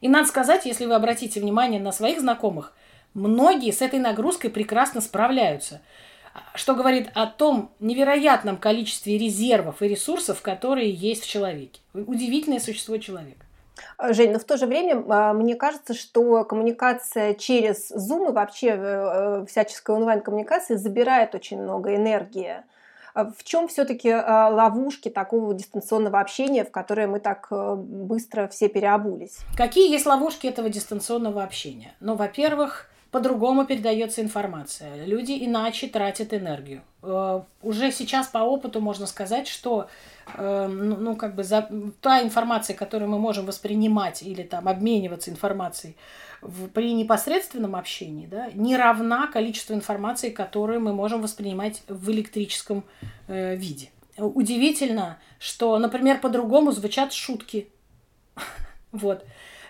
И 0.00 0.08
надо 0.08 0.28
сказать, 0.28 0.64
если 0.64 0.86
вы 0.86 0.94
обратите 0.94 1.40
внимание 1.40 1.80
на 1.80 1.90
своих 1.90 2.20
знакомых, 2.20 2.72
многие 3.14 3.72
с 3.72 3.82
этой 3.82 3.98
нагрузкой 3.98 4.50
прекрасно 4.50 5.00
справляются– 5.00 5.82
что 6.54 6.74
говорит 6.74 7.10
о 7.14 7.26
том 7.26 7.70
невероятном 7.80 8.56
количестве 8.56 9.18
резервов 9.18 9.82
и 9.82 9.88
ресурсов, 9.88 10.42
которые 10.42 10.90
есть 10.90 11.24
в 11.24 11.28
человеке. 11.28 11.80
Удивительное 11.94 12.60
существо 12.60 12.98
человека. 12.98 13.44
А, 13.96 14.12
Жень, 14.12 14.32
но 14.32 14.38
в 14.38 14.44
то 14.44 14.56
же 14.56 14.66
время 14.66 15.04
а, 15.08 15.32
мне 15.32 15.54
кажется, 15.54 15.94
что 15.94 16.44
коммуникация 16.44 17.34
через 17.34 17.90
Zoom 17.92 18.30
и 18.30 18.32
вообще 18.32 18.74
э, 18.76 19.44
всяческая 19.48 19.96
онлайн-коммуникация 19.96 20.76
забирает 20.76 21.34
очень 21.34 21.60
много 21.60 21.94
энергии. 21.94 22.56
А 23.14 23.32
в 23.36 23.42
чем 23.42 23.66
все-таки 23.66 24.14
ловушки 24.14 25.08
такого 25.08 25.52
дистанционного 25.52 26.20
общения, 26.20 26.64
в 26.64 26.70
которое 26.70 27.08
мы 27.08 27.18
так 27.18 27.48
э, 27.50 27.74
быстро 27.74 28.46
все 28.48 28.68
переобулись? 28.68 29.38
Какие 29.56 29.90
есть 29.90 30.06
ловушки 30.06 30.46
этого 30.46 30.68
дистанционного 30.68 31.42
общения? 31.42 31.94
Ну, 32.00 32.14
во-первых, 32.14 32.88
по-другому 33.10 33.64
передается 33.64 34.20
информация. 34.20 35.04
Люди 35.04 35.32
иначе 35.40 35.88
тратят 35.88 36.34
энергию. 36.34 36.82
Э, 37.02 37.42
уже 37.62 37.90
сейчас 37.90 38.26
по 38.26 38.38
опыту 38.38 38.80
можно 38.80 39.06
сказать, 39.06 39.48
что 39.48 39.88
э, 40.34 40.66
ну, 40.68 40.96
ну, 40.96 41.16
как 41.16 41.34
бы 41.34 41.42
за, 41.42 41.68
та 42.00 42.22
информация, 42.22 42.76
которую 42.76 43.10
мы 43.10 43.18
можем 43.18 43.46
воспринимать 43.46 44.22
или 44.22 44.42
там 44.42 44.68
обмениваться 44.68 45.30
информацией 45.30 45.96
в, 46.42 46.68
при 46.68 46.92
непосредственном 46.92 47.76
общении, 47.76 48.26
да, 48.26 48.50
не 48.52 48.76
равна 48.76 49.26
количеству 49.26 49.74
информации, 49.74 50.30
которую 50.30 50.80
мы 50.80 50.92
можем 50.92 51.22
воспринимать 51.22 51.82
в 51.88 52.10
электрическом 52.10 52.84
э, 53.26 53.56
виде. 53.56 53.90
Удивительно, 54.18 55.18
что, 55.38 55.78
например, 55.78 56.20
по-другому 56.20 56.72
звучат 56.72 57.12
шутки. 57.12 57.68
Вот. 58.90 59.22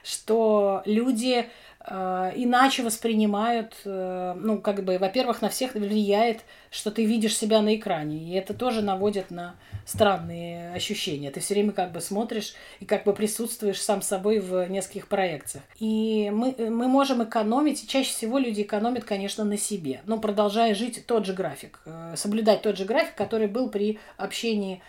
Что 0.04 0.82
люди 0.84 1.50
иначе 1.90 2.82
воспринимают, 2.82 3.74
э, 3.84 4.34
ну, 4.38 4.60
как 4.60 4.84
бы, 4.84 4.98
во-первых, 4.98 5.40
на 5.40 5.48
всех 5.48 5.74
влияет, 5.74 6.40
что 6.70 6.90
ты 6.90 7.04
видишь 7.04 7.36
себя 7.36 7.62
на 7.62 7.74
экране, 7.76 8.18
и 8.18 8.34
это 8.34 8.52
тоже 8.52 8.82
наводит 8.82 9.30
на 9.30 9.54
странные 9.86 10.72
ощущения. 10.74 11.30
Ты 11.30 11.40
все 11.40 11.54
время 11.54 11.72
как 11.72 11.92
бы 11.92 12.02
смотришь 12.02 12.54
и 12.80 12.84
как 12.84 13.04
бы 13.04 13.14
присутствуешь 13.14 13.80
сам 13.80 14.02
собой 14.02 14.38
в 14.38 14.68
нескольких 14.68 15.08
проекциях. 15.08 15.64
И 15.78 16.30
мы, 16.30 16.54
мы 16.58 16.88
можем 16.88 17.24
экономить, 17.24 17.88
чаще 17.88 18.10
всего 18.10 18.38
люди 18.38 18.62
экономят, 18.62 19.04
конечно, 19.04 19.44
на 19.44 19.56
себе, 19.56 20.02
но 20.04 20.18
продолжая 20.18 20.74
жить 20.74 21.06
тот 21.06 21.24
же 21.24 21.32
график, 21.32 21.80
э, 21.86 22.14
соблюдать 22.16 22.60
тот 22.60 22.76
же 22.76 22.84
график, 22.84 23.14
который 23.14 23.46
был 23.46 23.70
при 23.70 23.98
общении 24.16 24.82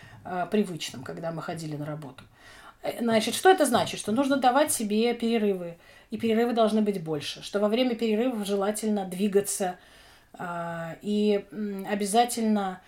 привычном, 0.50 1.02
когда 1.02 1.32
мы 1.32 1.40
ходили 1.40 1.76
на 1.76 1.86
работу. 1.86 2.24
Значит, 3.00 3.34
что 3.34 3.48
это 3.48 3.64
значит? 3.64 3.98
Что 3.98 4.12
нужно 4.12 4.36
давать 4.36 4.70
себе 4.70 5.14
перерывы, 5.14 5.78
и 6.10 6.18
перерывы 6.18 6.52
должны 6.52 6.82
быть 6.82 7.02
больше, 7.02 7.42
что 7.42 7.60
во 7.60 7.68
время 7.68 7.94
перерывов 7.94 8.46
желательно 8.46 9.04
двигаться 9.04 9.76
э, 10.38 10.96
и 11.02 11.44
обязательно 11.88 12.80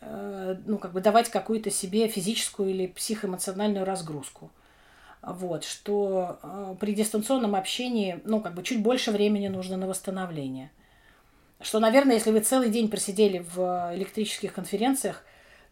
э, 0.00 0.56
ну, 0.66 0.78
как 0.78 0.92
бы 0.92 1.00
давать 1.00 1.28
какую-то 1.28 1.70
себе 1.70 2.08
физическую 2.08 2.70
или 2.70 2.86
психоэмоциональную 2.86 3.84
разгрузку. 3.84 4.50
Вот, 5.22 5.64
что 5.64 6.38
э, 6.42 6.76
при 6.80 6.94
дистанционном 6.94 7.54
общении, 7.54 8.20
ну, 8.24 8.40
как 8.40 8.54
бы 8.54 8.62
чуть 8.62 8.82
больше 8.82 9.10
времени 9.10 9.48
нужно 9.48 9.76
на 9.76 9.86
восстановление. 9.86 10.70
Что, 11.60 11.78
наверное, 11.78 12.14
если 12.14 12.30
вы 12.30 12.40
целый 12.40 12.70
день 12.70 12.88
просидели 12.88 13.44
в 13.54 13.90
электрических 13.94 14.54
конференциях, 14.54 15.22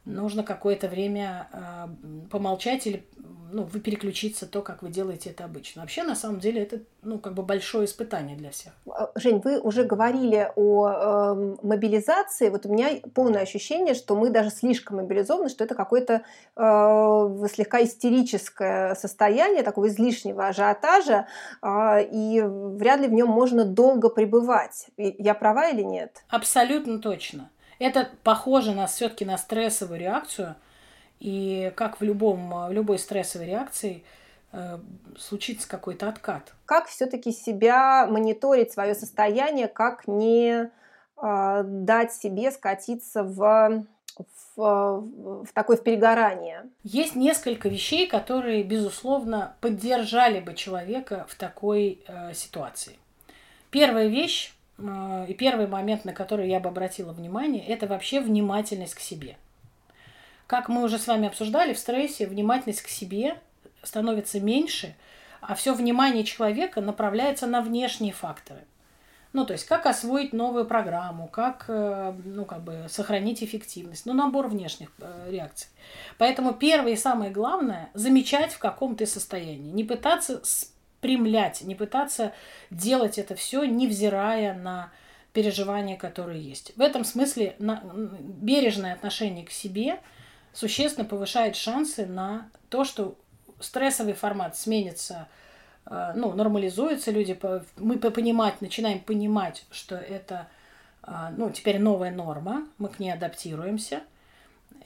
нужно 0.09 0.43
какое-то 0.43 0.89
время 0.89 1.49
э, 1.53 1.89
помолчать 2.31 2.87
или 2.87 3.07
ну, 3.51 3.63
вы 3.65 3.81
переключиться 3.81 4.47
то, 4.47 4.63
как 4.63 4.83
вы 4.83 4.91
делаете 4.91 5.31
это 5.31 5.45
обычно. 5.45 5.83
Вообще, 5.83 6.03
на 6.03 6.15
самом 6.15 6.41
деле, 6.41 6.63
это 6.63 6.81
ну, 7.03 7.19
как 7.19 7.35
бы 7.35 7.43
большое 7.43 7.87
испытание 7.87 8.37
для 8.37 8.51
всех. 8.51 8.73
А, 8.91 9.11
Жень, 9.15 9.41
вы 9.43 9.59
уже 9.61 9.85
говорили 9.85 10.51
о 10.57 10.89
э, 10.89 11.57
мобилизации. 11.63 12.51
Вот 12.51 12.67
у 12.67 12.73
меня 12.73 13.01
полное 13.15 13.43
ощущение, 13.43 13.95
что 13.95 14.17
мы 14.17 14.31
даже 14.31 14.51
слишком 14.51 14.99
мобилизованы, 14.99 15.49
что 15.49 15.65
это 15.65 15.75
какое-то 15.75 16.23
э, 16.57 17.47
слегка 17.53 17.83
истерическое 17.83 18.95
состояние, 18.95 19.63
такого 19.63 19.89
излишнего 19.89 20.49
ажиотажа, 20.49 21.27
э, 21.63 22.05
и 22.11 22.43
вряд 22.43 23.01
ли 23.01 23.09
в 23.09 23.13
нем 23.13 23.29
можно 23.29 23.65
долго 23.65 24.09
пребывать. 24.09 24.89
Я 24.97 25.35
права 25.35 25.69
или 25.69 25.83
нет? 25.83 26.23
Абсолютно 26.29 26.99
точно. 26.99 27.51
Это 27.79 28.11
похоже 28.23 28.75
на 28.75 28.87
все-таки 28.87 29.25
на 29.25 29.39
стрессовую 29.39 30.01
реакцию. 30.01 30.57
И 31.21 31.73
как 31.77 32.01
в, 32.01 32.05
любом, 32.05 32.69
в 32.69 32.73
любой 32.73 32.99
стрессовой 32.99 33.47
реакции 33.47 34.05
э, 34.53 34.79
случится 35.19 35.69
какой-то 35.69 36.09
откат. 36.09 36.55
Как 36.65 36.87
все-таки 36.87 37.33
себя 37.33 38.07
мониторить 38.07 38.73
свое 38.73 38.95
состояние, 38.95 39.69
как 39.69 40.07
не 40.07 40.71
э, 41.21 41.63
дать 41.65 42.13
себе 42.13 42.51
скатиться 42.51 43.25
в 43.25 43.85
в, 44.57 45.45
в 45.45 45.53
такое 45.53 45.77
в 45.77 45.83
перегорание. 45.83 46.69
Есть 46.83 47.15
несколько 47.15 47.69
вещей, 47.69 48.09
которые, 48.09 48.65
безусловно, 48.65 49.55
поддержали 49.61 50.41
бы 50.41 50.55
человека 50.55 51.27
в 51.29 51.37
такой 51.37 52.03
э, 52.07 52.35
ситуации. 52.35 52.99
Первая 53.71 54.09
вещь 54.09 54.53
и 54.79 55.35
первый 55.35 55.67
момент, 55.67 56.05
на 56.05 56.13
который 56.13 56.49
я 56.49 56.61
бы 56.61 56.69
обратила 56.69 57.13
внимание, 57.13 57.67
это 57.67 57.87
вообще 57.87 58.21
внимательность 58.21 58.95
к 58.95 59.01
себе. 59.01 59.37
Как 60.47 60.69
мы 60.69 60.83
уже 60.83 60.99
с 60.99 61.07
вами 61.07 61.29
обсуждали, 61.29 61.75
в 61.75 61.79
стрессе 61.79 62.27
внимательность 62.27 62.83
к 62.83 62.89
себе 62.89 63.39
становится 63.83 64.41
меньше, 64.41 64.95
а 65.41 65.55
все 65.55 65.75
внимание 65.75 66.25
человека 66.25 66.81
направляется 66.81 67.47
на 67.47 67.61
внешние 67.61 68.13
факторы. 68.13 68.61
Ну, 69.35 69.45
то 69.45 69.53
есть, 69.53 69.67
как 69.67 69.85
освоить 69.85 70.33
новую 70.33 70.65
программу, 70.65 71.29
как, 71.29 71.67
э, 71.69 72.15
ну, 72.25 72.47
как 72.47 72.63
бы, 72.65 72.87
сохранить 72.89 73.43
эффективность, 73.43 74.07
ну, 74.07 74.15
набор 74.15 74.49
внешних 74.49 74.91
э, 75.01 75.29
реакций. 75.31 75.69
Поэтому 76.17 76.55
первое 76.55 76.93
и 76.93 76.97
самое 76.97 77.31
главное– 77.31 77.91
замечать, 77.95 78.53
в 78.53 78.59
каком 78.59 78.97
ты 78.97 79.05
состоянии. 79.05 79.71
Не 79.71 79.85
пытаться 79.85 80.41
примлять, 81.01 81.63
не 81.63 81.75
пытаться 81.75 82.33
делать 82.71 83.19
это 83.19 83.35
все, 83.35 83.65
невзирая 83.65 84.55
на 84.55 84.91
переживания, 85.33 85.97
которые 85.97 86.43
есть. 86.43 86.73
В 86.77 86.81
этом 86.81 87.05
смысле 87.05 87.55
на, 87.59 87.83
бережное 87.85 88.95
отношение 88.95 89.45
к 89.45 89.51
себе 89.51 90.01
существенно 90.53 91.07
повышает 91.07 91.55
шансы 91.55 92.07
на 92.07 92.49
то, 92.69 92.85
что 92.85 93.17
стрессовый 93.61 94.15
формат 94.15 94.57
сменится, 94.57 95.29
э, 95.87 96.13
ну, 96.17 96.33
нормализуется, 96.33 97.11
люди, 97.11 97.39
мы 97.77 97.99
понимать, 97.99 98.61
начинаем 98.61 99.01
понимать, 99.01 99.65
что 99.71 99.97
это, 99.97 100.49
э, 101.07 101.11
ну, 101.37 101.51
теперь 101.51 101.79
новая 101.79 102.11
норма, 102.11 102.67
мы 102.79 102.89
к 102.89 102.99
ней 102.99 103.13
адаптируемся 103.13 104.03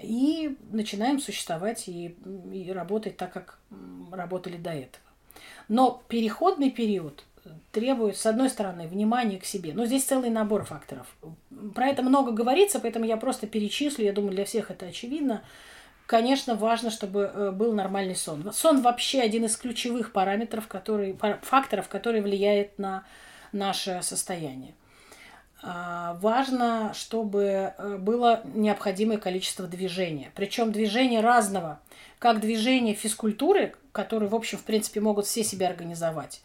и 0.01 0.59
начинаем 0.71 1.21
существовать 1.21 1.89
и, 1.89 2.17
и 2.53 2.71
работать 2.73 3.17
так, 3.17 3.33
как 3.33 3.59
работали 4.11 4.57
до 4.57 4.71
этого. 4.71 5.12
Но 5.73 6.03
переходный 6.09 6.71
период 6.71 7.25
требует, 7.71 8.19
с 8.19 8.27
одной 8.27 8.51
стороны, 8.51 8.87
внимания 8.87 9.39
к 9.39 9.47
себе. 9.47 9.73
Но 9.73 9.87
здесь 9.87 10.05
целый 10.05 10.29
набор 10.29 10.67
факторов. 10.67 11.07
Про 11.75 11.87
это 11.87 12.03
много 12.03 12.31
говорится, 12.31 12.79
поэтому 12.79 13.07
я 13.07 13.17
просто 13.17 13.47
перечислю. 13.47 14.05
Я 14.05 14.13
думаю, 14.13 14.33
для 14.33 14.45
всех 14.45 14.71
это 14.71 14.85
очевидно. 14.85 15.43
Конечно, 16.05 16.57
важно, 16.57 16.91
чтобы 16.91 17.33
э, 17.33 17.51
был 17.53 17.73
нормальный 17.73 18.15
сон. 18.15 18.53
Сон 18.53 18.83
вообще 18.83 19.23
один 19.23 19.47
из 19.47 19.57
ключевых 19.57 20.13
параметров, 20.13 20.69
который, 20.69 21.19
факторов, 21.41 21.89
который 21.89 22.21
влияет 22.21 22.79
на 22.79 23.05
наше 23.53 24.01
состояние. 24.03 24.75
А, 25.63 26.19
важно, 26.21 26.93
чтобы 26.93 27.73
э, 27.79 27.97
было 27.97 28.43
необходимое 28.53 29.17
количество 29.17 29.67
движения. 29.67 30.33
Причем 30.35 30.71
движения 30.71 31.23
разного. 31.23 31.81
Как 32.19 32.41
движение 32.41 32.95
физкультуры, 32.95 33.75
которые, 33.93 34.29
в 34.29 34.35
общем, 34.35 34.59
в 34.59 34.65
принципе, 34.65 35.01
могут 35.01 35.27
все 35.27 35.45
себя 35.45 35.69
организовать, 35.69 36.43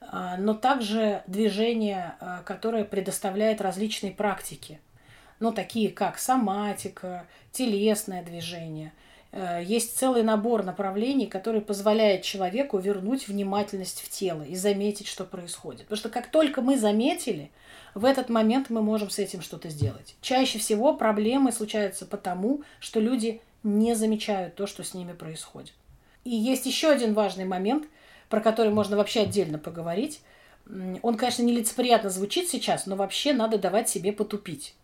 а, 0.00 0.36
но 0.36 0.54
также 0.54 1.22
движение, 1.26 2.14
а, 2.20 2.42
которое 2.42 2.84
предоставляет 2.84 3.60
различные 3.60 4.12
практики, 4.12 4.80
ну, 5.40 5.52
такие 5.52 5.90
как 5.90 6.18
соматика, 6.18 7.26
телесное 7.50 8.22
движение. 8.22 8.92
Э, 9.32 9.60
есть 9.64 9.98
целый 9.98 10.22
набор 10.22 10.62
направлений, 10.62 11.26
который 11.26 11.60
позволяет 11.60 12.22
человеку 12.22 12.78
вернуть 12.78 13.26
внимательность 13.26 14.00
в 14.02 14.08
тело 14.08 14.42
и 14.42 14.54
заметить, 14.54 15.08
что 15.08 15.24
происходит. 15.24 15.82
Потому 15.82 15.98
что 15.98 16.10
как 16.10 16.30
только 16.30 16.60
мы 16.60 16.78
заметили, 16.78 17.50
в 17.94 18.04
этот 18.04 18.28
момент 18.28 18.70
мы 18.70 18.82
можем 18.82 19.10
с 19.10 19.18
этим 19.18 19.42
что-то 19.42 19.68
сделать. 19.68 20.14
Чаще 20.20 20.58
всего 20.58 20.94
проблемы 20.94 21.50
случаются 21.50 22.06
потому, 22.06 22.62
что 22.78 23.00
люди 23.00 23.40
не 23.62 23.94
замечают 23.94 24.54
то, 24.54 24.66
что 24.66 24.84
с 24.84 24.94
ними 24.94 25.12
происходит. 25.12 25.72
И 26.24 26.34
есть 26.34 26.66
еще 26.66 26.90
один 26.90 27.14
важный 27.14 27.44
момент, 27.44 27.86
про 28.28 28.40
который 28.40 28.72
можно 28.72 28.96
вообще 28.96 29.20
отдельно 29.20 29.58
поговорить. 29.58 30.20
Он, 31.02 31.16
конечно, 31.16 31.42
нелицеприятно 31.42 32.10
звучит 32.10 32.48
сейчас, 32.48 32.86
но 32.86 32.96
вообще 32.96 33.32
надо 33.32 33.58
давать 33.58 33.88
себе 33.88 34.12
потупить. 34.12 34.74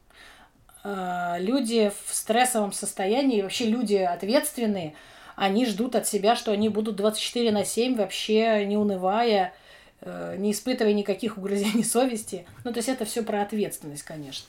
А, 0.85 1.37
люди 1.39 1.93
в 2.07 2.15
стрессовом 2.15 2.73
состоянии, 2.73 3.43
вообще 3.43 3.67
люди 3.67 3.95
ответственные, 3.95 4.95
они 5.37 5.67
ждут 5.67 5.95
от 5.95 6.07
себя, 6.07 6.35
что 6.35 6.51
они 6.51 6.69
будут 6.69 6.97
24 6.97 7.53
на 7.53 7.65
7 7.65 7.95
вообще 7.97 8.65
не 8.67 8.77
унывая, 8.77 9.53
э, 10.01 10.35
не 10.37 10.51
испытывая 10.51 10.93
никаких 10.95 11.39
угрызений 11.39 11.85
совести. 11.87 12.45
Ну, 12.65 12.73
то 12.73 12.79
есть 12.79 12.89
это 12.89 13.05
все 13.05 13.23
про 13.23 13.43
ответственность, 13.43 14.03
конечно. 14.03 14.49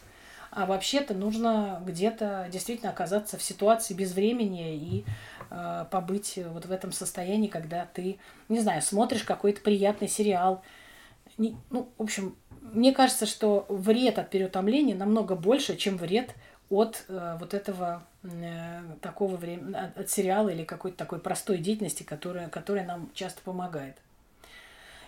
А 0.52 0.66
вообще-то 0.66 1.14
нужно 1.14 1.82
где-то 1.86 2.48
действительно 2.52 2.90
оказаться 2.90 3.38
в 3.38 3.44
ситуации 3.44 3.94
без 3.94 4.14
времени 4.14 4.76
и 4.76 5.06
э, 5.50 5.86
побыть 5.90 6.40
вот 6.54 6.66
в 6.66 6.72
этом 6.72 6.92
состоянии, 6.92 7.48
когда 7.48 7.88
ты, 7.94 8.20
не 8.48 8.60
знаю, 8.60 8.82
смотришь 8.82 9.24
какой-то 9.24 9.62
приятный 9.62 10.08
сериал. 10.08 10.62
Не, 11.38 11.56
ну, 11.70 11.90
в 11.98 12.04
общем, 12.04 12.36
мне 12.62 12.94
кажется, 12.94 13.26
что 13.26 13.66
вред 13.70 14.20
от 14.20 14.30
переутомления 14.30 14.96
намного 14.96 15.36
больше, 15.36 15.76
чем 15.76 15.98
вред 15.98 16.36
от 16.70 17.04
э, 17.08 17.38
вот 17.40 17.54
этого 17.54 18.04
э, 18.24 18.82
такого 19.02 19.36
времени, 19.36 19.76
от, 19.76 19.98
от 19.98 20.10
сериала 20.10 20.50
или 20.50 20.64
какой-то 20.64 20.98
такой 20.98 21.20
простой 21.20 21.58
деятельности, 21.58 22.04
которая, 22.04 22.50
которая 22.50 22.86
нам 22.86 23.10
часто 23.14 23.42
помогает. 23.42 23.96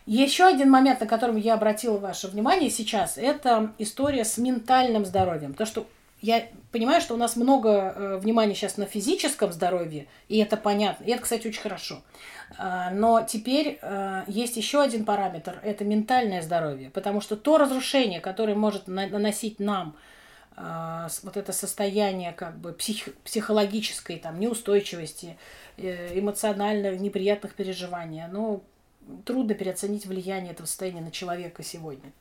Еще 0.08 0.46
один 0.46 0.72
момент, 0.72 1.00
на 1.00 1.06
котором 1.06 1.36
я 1.36 1.54
обратила 1.54 1.98
ваше 1.98 2.28
внимание 2.28 2.72
сейчас, 2.72 3.18
это 3.18 3.72
история 3.78 4.26
с 4.26 4.38
ментальным 4.38 5.06
здоровьем. 5.06 5.54
То, 5.54 5.66
что 5.66 5.86
я 6.22 6.48
понимаю, 6.72 7.02
что 7.02 7.16
у 7.16 7.18
нас 7.18 7.36
много 7.36 7.70
э, 7.70 8.18
внимания 8.18 8.54
сейчас 8.54 8.78
на 8.78 8.86
физическом 8.86 9.52
здоровье, 9.52 10.08
и 10.30 10.38
это 10.38 10.56
понятно, 10.56 11.04
и 11.04 11.12
это, 11.12 11.24
кстати, 11.24 11.48
очень 11.48 11.62
хорошо. 11.62 12.04
Э, 12.58 12.90
но 12.92 13.24
теперь 13.24 13.80
э, 13.82 14.24
есть 14.28 14.56
еще 14.56 14.82
один 14.82 15.04
параметр, 15.04 15.60
это 15.64 15.84
ментальное 15.84 16.42
здоровье, 16.42 16.92
потому 16.92 17.22
что 17.22 17.36
то 17.36 17.58
разрушение, 17.58 18.22
которое 18.22 18.56
может 18.56 18.88
на- 18.88 19.08
наносить 19.08 19.60
нам 19.60 19.96
э, 20.56 21.08
вот 21.24 21.38
это 21.38 21.54
состояние 21.54 22.34
как 22.34 22.58
бы 22.60 22.72
псих, 22.74 23.16
психологической 23.24 24.18
там 24.18 24.40
неустойчивости, 24.40 25.38
э, 25.78 26.20
эмоционально 26.20 26.96
неприятных 26.98 27.56
переживаний, 27.56 28.24
оно 28.24 28.62
трудно 29.26 29.56
переоценить 29.56 30.06
влияние 30.06 30.52
этого 30.52 30.68
состояния 30.68 31.02
на 31.02 31.12
человека 31.12 31.64
сегодня. 31.64 32.12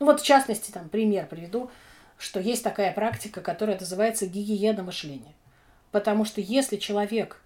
Ну 0.00 0.06
вот, 0.06 0.20
в 0.20 0.24
частности, 0.24 0.70
там 0.70 0.88
пример 0.88 1.26
приведу, 1.26 1.70
что 2.18 2.40
есть 2.40 2.64
такая 2.64 2.92
практика, 2.92 3.40
которая 3.40 3.78
называется 3.78 4.26
гигиена 4.26 4.82
мышления. 4.82 5.34
Потому 5.90 6.24
что 6.24 6.40
если 6.40 6.76
человек, 6.76 7.40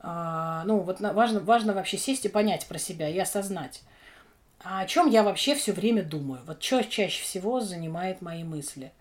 э, 0.00 0.62
ну 0.64 0.80
вот 0.80 1.00
важно, 1.00 1.40
важно 1.40 1.74
вообще 1.74 1.98
сесть 1.98 2.24
и 2.24 2.28
понять 2.28 2.66
про 2.66 2.78
себя 2.78 3.08
и 3.08 3.18
осознать, 3.18 3.82
а 4.62 4.80
о 4.80 4.86
чем 4.86 5.10
я 5.10 5.22
вообще 5.22 5.54
все 5.54 5.72
время 5.72 6.02
думаю, 6.02 6.40
вот 6.46 6.62
что 6.62 6.82
чаще 6.82 7.22
всего 7.22 7.60
занимает 7.60 8.22
мои 8.22 8.44
мысли, 8.44 8.92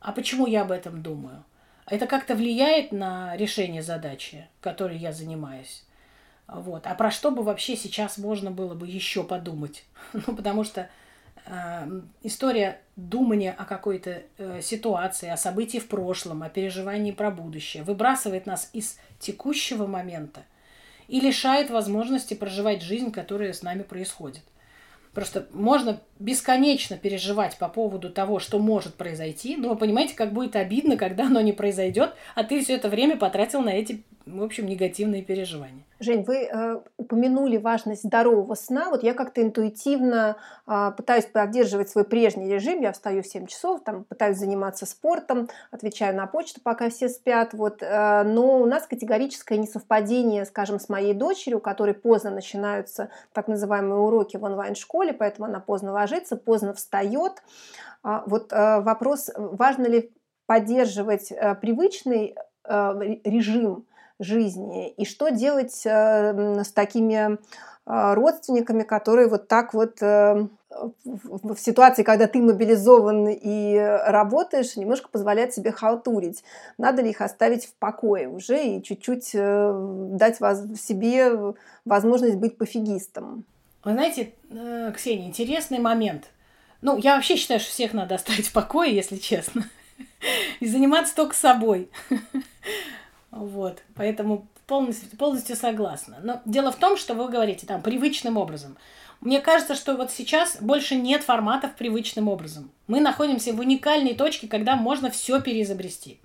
а 0.00 0.12
почему 0.12 0.46
я 0.46 0.62
об 0.62 0.72
этом 0.72 1.02
думаю, 1.02 1.44
это 1.86 2.06
как-то 2.06 2.34
влияет 2.34 2.90
на 2.90 3.36
решение 3.36 3.82
задачи, 3.82 4.48
которой 4.60 4.96
я 4.96 5.12
занимаюсь. 5.12 5.84
Вот. 6.46 6.86
А 6.86 6.94
про 6.94 7.10
что 7.10 7.30
бы 7.30 7.42
вообще 7.42 7.76
сейчас 7.76 8.18
можно 8.18 8.50
было 8.50 8.74
бы 8.74 8.86
еще 8.86 9.24
подумать? 9.24 9.84
ну, 10.12 10.34
потому 10.34 10.64
что 10.64 10.88
история 12.22 12.80
думания 12.96 13.52
о 13.52 13.64
какой-то 13.64 14.22
э, 14.38 14.60
ситуации, 14.62 15.28
о 15.28 15.36
событии 15.36 15.78
в 15.78 15.88
прошлом, 15.88 16.42
о 16.42 16.48
переживании 16.48 17.12
про 17.12 17.30
будущее 17.30 17.82
выбрасывает 17.82 18.46
нас 18.46 18.70
из 18.72 18.98
текущего 19.18 19.86
момента 19.86 20.44
и 21.06 21.20
лишает 21.20 21.70
возможности 21.70 22.34
проживать 22.34 22.82
жизнь, 22.82 23.10
которая 23.10 23.52
с 23.52 23.62
нами 23.62 23.82
происходит. 23.82 24.42
Просто 25.12 25.46
можно 25.52 26.00
бесконечно 26.18 26.96
переживать 26.96 27.56
по 27.58 27.68
поводу 27.68 28.10
того, 28.10 28.40
что 28.40 28.58
может 28.58 28.94
произойти, 28.94 29.56
но 29.56 29.68
вы 29.68 29.76
понимаете, 29.76 30.14
как 30.14 30.32
будет 30.32 30.56
обидно, 30.56 30.96
когда 30.96 31.26
оно 31.26 31.40
не 31.40 31.52
произойдет, 31.52 32.14
а 32.34 32.42
ты 32.42 32.62
все 32.62 32.74
это 32.74 32.88
время 32.88 33.16
потратил 33.16 33.60
на 33.60 33.70
эти 33.70 34.02
в 34.26 34.42
общем, 34.42 34.66
негативные 34.66 35.22
переживания. 35.22 35.84
Жень, 36.00 36.24
вы 36.24 36.44
э, 36.44 36.80
упомянули 36.96 37.58
важность 37.58 38.04
здорового 38.04 38.54
сна. 38.54 38.88
Вот 38.90 39.02
я 39.02 39.12
как-то 39.12 39.42
интуитивно 39.42 40.36
э, 40.66 40.92
пытаюсь 40.96 41.26
поддерживать 41.26 41.90
свой 41.90 42.04
прежний 42.04 42.48
режим. 42.48 42.80
Я 42.80 42.92
встаю 42.92 43.22
в 43.22 43.26
7 43.26 43.46
часов, 43.46 43.82
там, 43.84 44.04
пытаюсь 44.04 44.38
заниматься 44.38 44.86
спортом, 44.86 45.48
отвечаю 45.70 46.16
на 46.16 46.26
почту, 46.26 46.60
пока 46.62 46.88
все 46.88 47.08
спят. 47.08 47.52
Вот, 47.52 47.82
э, 47.82 48.22
но 48.24 48.60
у 48.60 48.66
нас 48.66 48.86
категорическое 48.86 49.58
несовпадение, 49.58 50.46
скажем, 50.46 50.80
с 50.80 50.88
моей 50.88 51.12
дочерью, 51.12 51.58
у 51.58 51.62
которой 51.62 51.94
поздно 51.94 52.30
начинаются 52.30 53.10
так 53.32 53.46
называемые 53.46 54.00
уроки 54.00 54.38
в 54.38 54.44
онлайн-школе, 54.44 55.12
поэтому 55.12 55.48
она 55.48 55.60
поздно 55.60 55.92
ложится, 55.92 56.36
поздно 56.36 56.72
встает. 56.72 57.42
Э, 58.02 58.22
вот 58.26 58.52
э, 58.52 58.80
вопрос, 58.80 59.30
важно 59.36 59.86
ли 59.86 60.10
поддерживать 60.46 61.30
э, 61.30 61.54
привычный 61.54 62.34
э, 62.64 63.18
режим, 63.24 63.86
жизни. 64.24 64.90
И 64.90 65.04
что 65.04 65.28
делать 65.30 65.82
э, 65.84 66.62
с 66.64 66.72
такими 66.72 67.34
э, 67.34 67.36
родственниками, 68.14 68.82
которые 68.82 69.28
вот 69.28 69.48
так 69.48 69.74
вот 69.74 70.02
э, 70.02 70.48
в 71.04 71.56
ситуации, 71.56 72.02
когда 72.02 72.26
ты 72.26 72.42
мобилизован 72.42 73.28
и 73.28 73.76
работаешь, 74.06 74.76
немножко 74.76 75.08
позволяют 75.08 75.54
себе 75.54 75.70
халтурить. 75.70 76.42
Надо 76.78 77.02
ли 77.02 77.10
их 77.10 77.20
оставить 77.20 77.66
в 77.66 77.74
покое 77.74 78.28
уже 78.28 78.60
и 78.60 78.82
чуть-чуть 78.82 79.30
дать 79.34 80.36
себе 80.36 81.54
возможность 81.84 82.36
быть 82.36 82.58
пофигистом? 82.58 83.44
Вы 83.84 83.92
знаете, 83.92 84.32
Ксения, 84.96 85.28
интересный 85.28 85.78
момент. 85.78 86.24
Ну, 86.84 86.98
я 86.98 87.14
вообще 87.14 87.36
считаю, 87.36 87.60
что 87.60 87.70
всех 87.70 87.94
надо 87.94 88.16
оставить 88.16 88.48
в 88.48 88.52
покое, 88.52 88.94
если 88.94 89.16
честно. 89.16 89.64
И 90.60 90.66
заниматься 90.66 91.14
только 91.14 91.34
собой. 91.34 91.88
Вот, 93.34 93.82
поэтому 93.96 94.46
полностью, 94.66 95.08
полностью 95.18 95.56
согласна. 95.56 96.18
Но 96.22 96.40
дело 96.44 96.70
в 96.70 96.76
том, 96.76 96.96
что 96.96 97.14
вы 97.14 97.28
говорите 97.28 97.66
там 97.66 97.82
привычным 97.82 98.36
образом. 98.36 98.76
Мне 99.20 99.40
кажется, 99.40 99.74
что 99.74 99.96
вот 99.96 100.12
сейчас 100.12 100.58
больше 100.60 100.94
нет 100.94 101.24
форматов 101.24 101.74
привычным 101.74 102.28
образом. 102.28 102.70
Мы 102.86 103.00
находимся 103.00 103.52
в 103.52 103.58
уникальной 103.58 104.14
точке, 104.14 104.46
когда 104.46 104.76
можно 104.76 105.10
все 105.10 105.40
переизобрести. 105.40 106.20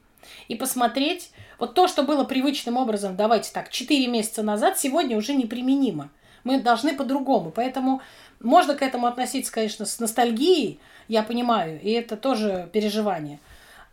И 0.48 0.56
посмотреть, 0.56 1.32
вот 1.58 1.74
то, 1.74 1.88
что 1.88 2.04
было 2.04 2.26
привычным 2.26 2.78
образом, 2.78 3.16
давайте 3.16 3.52
так, 3.52 3.70
4 3.70 4.08
месяца 4.08 4.44
назад, 4.44 4.78
сегодня 4.78 5.18
уже 5.18 5.34
неприменимо. 5.34 6.12
Мы 6.44 6.60
должны 6.60 6.96
по-другому. 6.96 7.52
Поэтому 7.52 8.02
можно 8.40 8.76
к 8.76 8.84
этому 8.84 9.08
относиться, 9.08 9.52
конечно, 9.52 9.86
с 9.86 10.00
ностальгией, 10.00 10.80
я 11.08 11.24
понимаю, 11.24 11.82
и 11.82 11.90
это 11.90 12.16
тоже 12.18 12.70
переживание. 12.72 13.40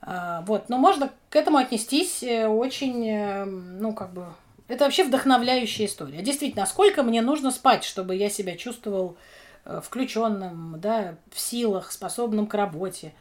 А, 0.07 0.43
вот, 0.43 0.69
но 0.69 0.79
можно 0.79 1.11
к 1.31 1.37
этому 1.37 1.59
отнестись 1.59 2.23
э, 2.23 2.47
очень, 2.47 3.09
э, 3.09 3.45
ну, 3.45 3.93
как 3.93 4.13
бы, 4.13 4.27
это 4.69 4.85
вообще 4.85 5.03
вдохновляющая 5.03 5.87
история. 5.87 6.23
Действительно, 6.23 6.65
сколько 6.65 7.03
мне 7.03 7.23
нужно 7.23 7.51
спать, 7.51 7.83
чтобы 7.83 8.15
я 8.15 8.31
себя 8.31 8.57
чувствовал 8.57 9.17
э, 9.65 9.81
включенным, 9.85 10.77
да, 10.79 11.17
в 11.33 11.41
силах, 11.41 11.91
способным 11.91 12.47
к 12.47 12.55
работе. 12.55 13.15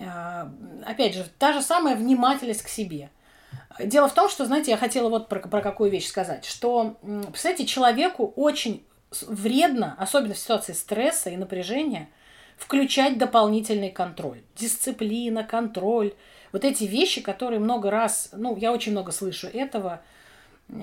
А, 0.00 0.52
опять 0.86 1.14
же, 1.14 1.26
та 1.36 1.52
же 1.52 1.60
самая 1.60 1.96
внимательность 1.96 2.62
к 2.62 2.68
себе. 2.68 3.10
Дело 3.80 4.08
в 4.08 4.14
том, 4.14 4.28
что, 4.28 4.46
знаете, 4.46 4.70
я 4.70 4.76
хотела 4.76 5.08
вот 5.08 5.28
про, 5.28 5.40
про 5.40 5.60
какую 5.62 5.90
вещь 5.90 6.06
сказать, 6.06 6.44
что, 6.44 6.96
представляете, 7.02 7.66
человеку 7.66 8.32
очень 8.36 8.86
вредно, 9.26 9.96
особенно 9.98 10.34
в 10.34 10.38
ситуации 10.38 10.74
стресса 10.74 11.30
и 11.30 11.36
напряжения– 11.36 12.08
включать 12.56 13.18
дополнительный 13.18 13.90
контроль. 13.90 14.40
Дисциплина, 14.56 15.44
контроль. 15.44 16.14
Вот 16.52 16.64
эти 16.64 16.84
вещи, 16.84 17.20
которые 17.20 17.58
много 17.58 17.90
раз, 17.90 18.30
ну, 18.32 18.56
я 18.56 18.72
очень 18.72 18.92
много 18.92 19.12
слышу 19.12 19.48
этого, 19.48 20.02
э, 20.68 20.74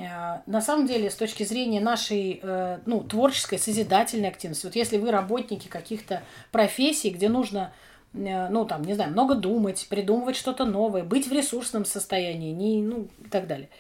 на 0.46 0.62
самом 0.62 0.86
деле, 0.86 1.10
с 1.10 1.16
точки 1.16 1.44
зрения 1.44 1.80
нашей 1.80 2.40
э, 2.42 2.80
ну, 2.86 3.02
творческой, 3.02 3.58
созидательной 3.58 4.30
активности, 4.30 4.66
вот 4.66 4.76
если 4.76 4.98
вы 4.98 5.12
работники 5.12 5.68
каких-то 5.68 6.24
профессий, 6.52 7.10
где 7.10 7.30
нужно, 7.30 7.74
э, 8.14 8.50
ну, 8.50 8.66
там, 8.66 8.84
не 8.84 8.94
знаю, 8.94 9.12
много 9.12 9.36
думать, 9.36 9.88
придумывать 9.90 10.36
что-то 10.36 10.66
новое, 10.66 11.04
быть 11.04 11.28
в 11.28 11.32
ресурсном 11.32 11.86
состоянии, 11.86 12.52
не, 12.52 12.82
ну, 12.82 13.08
и 13.20 13.30
так 13.30 13.48
далее– 13.48 13.70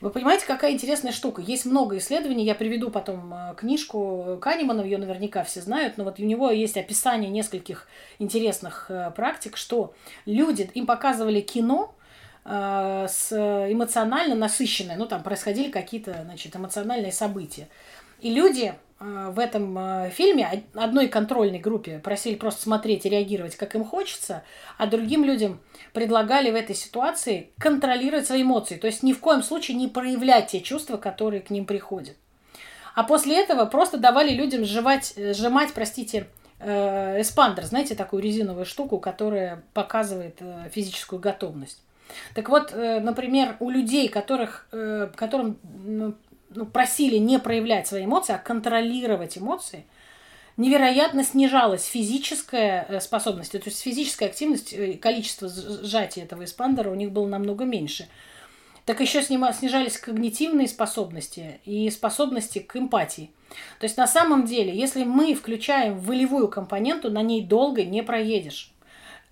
вы 0.00 0.10
понимаете, 0.10 0.46
какая 0.46 0.72
интересная 0.72 1.12
штука? 1.12 1.40
Есть 1.40 1.64
много 1.64 1.96
исследований, 1.98 2.44
я 2.44 2.54
приведу 2.54 2.90
потом 2.90 3.32
э, 3.32 3.54
книжку 3.56 4.38
Канемана, 4.40 4.82
ее 4.82 4.98
наверняка 4.98 5.42
все 5.44 5.60
знают, 5.60 5.96
но 5.96 6.04
вот 6.04 6.18
у 6.18 6.24
него 6.24 6.50
есть 6.50 6.76
описание 6.76 7.30
нескольких 7.30 7.88
интересных 8.18 8.86
э, 8.90 9.10
практик, 9.14 9.56
что 9.56 9.94
люди, 10.26 10.70
им 10.74 10.86
показывали 10.86 11.40
кино, 11.40 11.94
э, 12.44 13.06
с 13.08 13.32
эмоционально 13.32 14.34
насыщенное, 14.34 14.96
ну 14.96 15.06
там 15.06 15.22
происходили 15.22 15.70
какие-то, 15.70 16.22
значит, 16.24 16.54
эмоциональные 16.54 17.12
события. 17.12 17.68
И 18.20 18.30
люди 18.32 18.74
в 18.98 19.38
этом 19.38 19.78
э, 19.78 20.10
фильме 20.10 20.64
одной 20.74 21.08
контрольной 21.08 21.58
группе 21.58 21.98
просили 21.98 22.34
просто 22.34 22.62
смотреть 22.62 23.04
и 23.04 23.10
реагировать, 23.10 23.54
как 23.54 23.74
им 23.74 23.84
хочется, 23.84 24.42
а 24.78 24.86
другим 24.86 25.22
людям 25.22 25.60
предлагали 25.92 26.50
в 26.50 26.54
этой 26.54 26.74
ситуации 26.74 27.50
контролировать 27.58 28.26
свои 28.26 28.42
эмоции, 28.42 28.76
то 28.76 28.86
есть 28.86 29.02
ни 29.02 29.12
в 29.12 29.20
коем 29.20 29.42
случае 29.42 29.76
не 29.76 29.88
проявлять 29.88 30.48
те 30.48 30.60
чувства, 30.60 30.96
которые 30.96 31.42
к 31.42 31.50
ним 31.50 31.66
приходят. 31.66 32.16
А 32.94 33.02
после 33.04 33.38
этого 33.38 33.66
просто 33.66 33.98
давали 33.98 34.30
людям 34.30 34.64
сжимать, 34.64 35.12
э, 35.16 35.34
сжимать 35.34 35.72
простите, 35.74 36.28
эспандер, 36.58 37.66
знаете, 37.66 37.94
такую 37.94 38.22
резиновую 38.22 38.64
штуку, 38.64 38.98
которая 38.98 39.62
показывает 39.74 40.40
физическую 40.72 41.20
готовность. 41.20 41.82
Так 42.34 42.48
вот, 42.48 42.74
например, 42.74 43.56
у 43.60 43.68
людей, 43.68 44.08
которых, 44.08 44.66
которым 44.70 45.58
ну, 46.56 46.66
просили 46.66 47.16
не 47.18 47.38
проявлять 47.38 47.86
свои 47.86 48.04
эмоции, 48.04 48.34
а 48.34 48.38
контролировать 48.38 49.38
эмоции, 49.38 49.84
невероятно 50.56 51.22
снижалась 51.22 51.84
физическая 51.84 52.86
э, 52.88 53.00
способность. 53.00 53.52
То 53.52 53.60
есть 53.64 53.80
физическая 53.80 54.28
активность, 54.28 54.72
э, 54.72 54.94
количество 54.94 55.48
сжатия 55.48 56.22
этого 56.22 56.44
эспандера 56.44 56.90
у 56.90 56.94
них 56.94 57.12
было 57.12 57.26
намного 57.26 57.64
меньше. 57.64 58.08
так 58.84 59.00
еще 59.00 59.20
снижались 59.22 59.98
когнитивные 59.98 60.68
способности 60.68 61.60
и 61.64 61.90
способности 61.90 62.60
к 62.60 62.76
эмпатии. 62.76 63.30
То 63.80 63.84
есть 63.84 63.96
на 63.96 64.06
самом 64.06 64.46
деле, 64.46 64.76
если 64.76 65.04
мы 65.04 65.34
включаем 65.34 65.98
волевую 65.98 66.48
компоненту, 66.48 67.10
на 67.10 67.22
ней 67.22 67.42
долго 67.42 67.84
не 67.84 68.02
проедешь. 68.02 68.72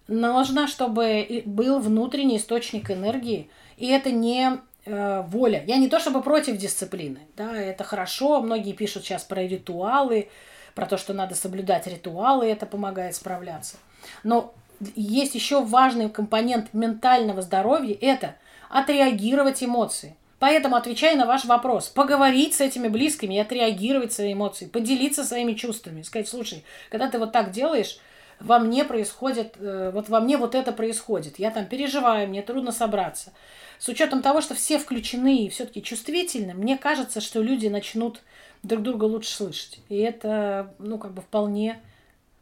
Нужно, 0.09 0.67
чтобы 0.67 1.43
был 1.47 1.79
внутренний 1.79 2.37
источник 2.37 2.91
энергии, 2.91 3.49
и 3.79 3.87
это 3.87 4.11
не 4.11 4.61
э, 4.85 5.23
воля. 5.29 5.65
Я 5.67 5.77
не 5.77 5.89
то 5.89 5.99
чтобы 5.99 6.23
против 6.23 6.57
дисциплины, 6.57 7.21
да, 7.37 7.57
это 7.57 7.85
хорошо. 7.85 8.41
Многие 8.41 8.73
пишут 8.73 9.05
сейчас 9.05 9.25
про 9.25 9.43
ритуалы, 9.43 10.29
про 10.75 10.87
то, 10.87 10.97
что 10.97 11.13
надо 11.13 11.35
соблюдать 11.35 11.87
ритуалы, 11.87 12.47
это 12.47 12.67
помогает 12.67 13.15
справляться. 13.15 13.77
Но 14.23 14.55
есть 14.97 15.35
еще 15.35 15.63
важный 15.63 16.11
компонент 16.11 16.75
ментального 16.75 17.43
здоровья– 17.43 17.97
это 18.01 18.35
отреагировать 18.69 19.63
эмоции. 19.63 20.17
Поэтому, 20.41 20.77
отвечая 20.77 21.17
на 21.17 21.27
ваш 21.27 21.45
вопрос, 21.45 21.89
поговорить 21.89 22.55
с 22.55 22.61
этими 22.61 22.89
близкими 22.89 23.35
и 23.35 23.39
отреагировать 23.39 24.13
свои 24.13 24.35
эмоции, 24.35 24.67
поделиться 24.67 25.25
своими 25.25 25.55
чувствами, 25.55 26.03
сказать, 26.03 26.29
слушай, 26.29 26.65
когда 26.91 27.09
ты 27.09 27.19
вот 27.19 27.33
так 27.33 27.51
делаешь, 27.51 27.99
во 28.41 28.59
мне 28.59 28.85
происходит, 28.85 29.55
э, 29.59 29.91
вот 29.95 30.09
во 30.09 30.21
мне 30.21 30.37
вот 30.37 30.55
это 30.55 30.73
происходит, 30.73 31.39
я 31.39 31.51
там 31.51 31.67
переживаю, 31.67 32.29
мне 32.29 32.43
трудно 32.43 32.73
собраться. 32.73 33.33
С 33.79 33.89
учетом 33.89 34.23
того, 34.23 34.41
что 34.41 34.55
все 34.55 34.79
включены 34.79 35.45
и 35.45 35.49
все-таки 35.49 35.83
чувствительны, 35.83 36.55
мне 36.55 36.79
кажется, 36.79 37.21
что 37.21 37.43
люди 37.43 37.67
начнут 37.69 38.23
друг 38.63 38.83
друга 38.83 39.05
лучше 39.05 39.31
слышать. 39.31 39.81
И 39.89 39.99
это, 39.99 40.75
ну, 40.79 40.99
как 40.99 41.13
бы 41.13 41.23
вполне 41.23 41.81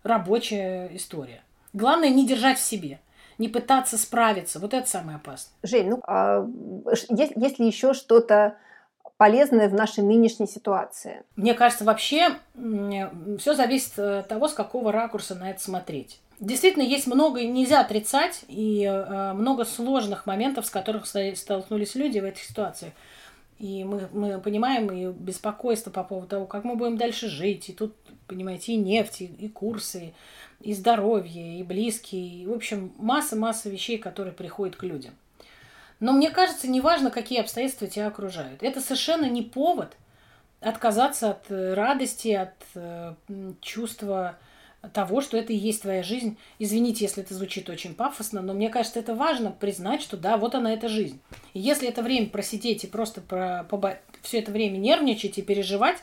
рабочая 0.02 0.90
история. 0.94 1.42
Главное 1.72 2.10
не 2.10 2.26
держать 2.26 2.58
в 2.58 2.62
себе 2.62 3.00
не 3.38 3.48
пытаться 3.48 3.98
справиться. 3.98 4.60
Вот 4.60 4.74
это 4.74 4.88
самое 4.88 5.16
опасное. 5.16 5.54
Жень, 5.62 5.88
ну, 5.88 6.00
а 6.06 6.46
есть, 7.08 7.32
есть 7.34 7.58
ли 7.58 7.66
еще 7.66 7.92
что-то 7.92 8.56
полезное 9.16 9.68
в 9.68 9.74
нашей 9.74 10.04
нынешней 10.04 10.46
ситуации? 10.46 11.24
Мне 11.34 11.54
кажется, 11.54 11.84
вообще 11.84 12.36
все 13.38 13.54
зависит 13.54 13.98
от 13.98 14.28
того, 14.28 14.48
с 14.48 14.52
какого 14.52 14.92
ракурса 14.92 15.34
на 15.34 15.50
это 15.50 15.60
смотреть. 15.60 16.20
Действительно, 16.42 16.82
есть 16.82 17.06
много, 17.06 17.44
нельзя 17.44 17.80
отрицать, 17.80 18.44
и 18.48 18.82
э, 18.82 19.32
много 19.32 19.64
сложных 19.64 20.26
моментов, 20.26 20.66
с 20.66 20.70
которых 20.70 21.06
столкнулись 21.06 21.94
люди 21.94 22.18
в 22.18 22.24
этих 22.24 22.42
ситуациях. 22.42 22.94
И 23.60 23.84
мы, 23.84 24.08
мы 24.12 24.40
понимаем 24.40 24.90
и 24.90 25.12
беспокойство 25.12 25.92
по 25.92 26.02
поводу 26.02 26.26
того, 26.26 26.46
как 26.46 26.64
мы 26.64 26.74
будем 26.74 26.96
дальше 26.96 27.28
жить. 27.28 27.68
И 27.68 27.72
тут, 27.72 27.94
понимаете, 28.26 28.72
и 28.72 28.76
нефть, 28.76 29.20
и, 29.20 29.26
и 29.26 29.48
курсы, 29.48 30.14
и 30.60 30.74
здоровье, 30.74 31.60
и 31.60 31.62
близкие. 31.62 32.42
И, 32.42 32.46
в 32.46 32.52
общем, 32.52 32.92
масса-масса 32.98 33.70
вещей, 33.70 33.98
которые 33.98 34.34
приходят 34.34 34.74
к 34.74 34.82
людям. 34.82 35.14
Но 36.00 36.10
мне 36.10 36.32
кажется, 36.32 36.66
неважно, 36.66 37.12
какие 37.12 37.40
обстоятельства 37.40 37.86
тебя 37.86 38.08
окружают. 38.08 38.64
Это 38.64 38.80
совершенно 38.80 39.26
не 39.26 39.42
повод 39.42 39.96
отказаться 40.58 41.30
от 41.30 41.48
э, 41.50 41.74
радости, 41.74 42.30
от 42.30 42.54
э, 42.74 43.14
чувства 43.60 44.38
того, 44.88 45.20
что 45.20 45.36
это 45.36 45.52
и 45.52 45.56
есть 45.56 45.82
твоя 45.82 46.02
жизнь. 46.02 46.36
Извините, 46.58 47.04
если 47.04 47.22
это 47.22 47.34
звучит 47.34 47.70
очень 47.70 47.94
пафосно, 47.94 48.42
но 48.42 48.52
мне 48.52 48.68
кажется, 48.68 48.98
это 48.98 49.14
важно 49.14 49.52
признать, 49.52 50.02
что 50.02 50.16
да, 50.16 50.36
вот 50.36 50.54
она 50.54 50.72
эта 50.72 50.88
жизнь. 50.88 51.20
И 51.54 51.60
если 51.60 51.88
это 51.88 52.02
время 52.02 52.28
просидеть 52.28 52.84
и 52.84 52.88
просто 52.88 53.20
про, 53.20 53.64
побо... 53.68 53.98
все 54.22 54.40
это 54.40 54.50
время 54.50 54.78
нервничать 54.78 55.38
и 55.38 55.42
переживать, 55.42 55.98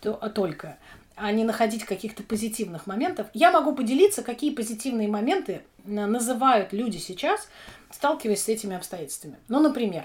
то 0.00 0.18
а 0.20 0.28
только, 0.28 0.76
а 1.14 1.30
не 1.30 1.44
находить 1.44 1.84
каких-то 1.84 2.24
позитивных 2.24 2.86
моментов, 2.86 3.28
я 3.32 3.52
могу 3.52 3.74
поделиться, 3.74 4.22
какие 4.22 4.52
позитивные 4.52 5.08
моменты 5.08 5.62
называют 5.84 6.72
люди 6.72 6.98
сейчас, 6.98 7.48
сталкиваясь 7.90 8.42
с 8.42 8.48
этими 8.48 8.76
обстоятельствами. 8.76 9.36
Ну, 9.46 9.60
например, 9.60 10.04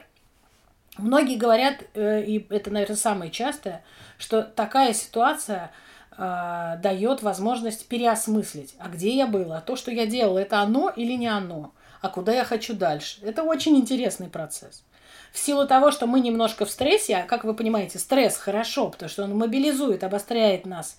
многие 0.98 1.38
говорят, 1.38 1.84
э, 1.96 2.24
и 2.24 2.46
это, 2.50 2.70
наверное, 2.70 2.98
самое 2.98 3.32
частое, 3.32 3.84
что 4.20 4.44
такая 4.44 4.94
ситуация– 4.94 5.72
э, 6.18 6.78
дает 6.82 7.22
возможность 7.22 7.88
переосмыслить, 7.88 8.76
а 8.80 8.90
где 8.90 9.16
я 9.16 9.28
была, 9.28 9.62
то, 9.62 9.76
что 9.76 9.92
я 9.92 10.06
делала, 10.06 10.40
это 10.40 10.60
оно 10.60 10.90
или 10.90 11.14
не 11.14 11.28
оно, 11.28 11.74
а 12.02 12.10
куда 12.10 12.34
я 12.34 12.44
хочу 12.44 12.74
дальше. 12.74 13.20
Это 13.24 13.44
очень 13.44 13.76
интересный 13.78 14.30
процесс. 14.30 14.84
В 15.32 15.40
силу 15.40 15.66
того, 15.66 15.92
что 15.92 16.08
мы 16.08 16.20
немножко 16.20 16.66
в 16.66 16.70
стрессе, 16.70 17.18
а 17.18 17.24
как 17.24 17.44
вы 17.44 17.54
понимаете, 17.54 18.00
стресс 18.00 18.38
хорошо, 18.38 18.90
потому 18.90 19.10
что 19.10 19.24
он 19.24 19.38
мобилизует, 19.38 20.04
обостряет 20.04 20.66
нас 20.66 20.98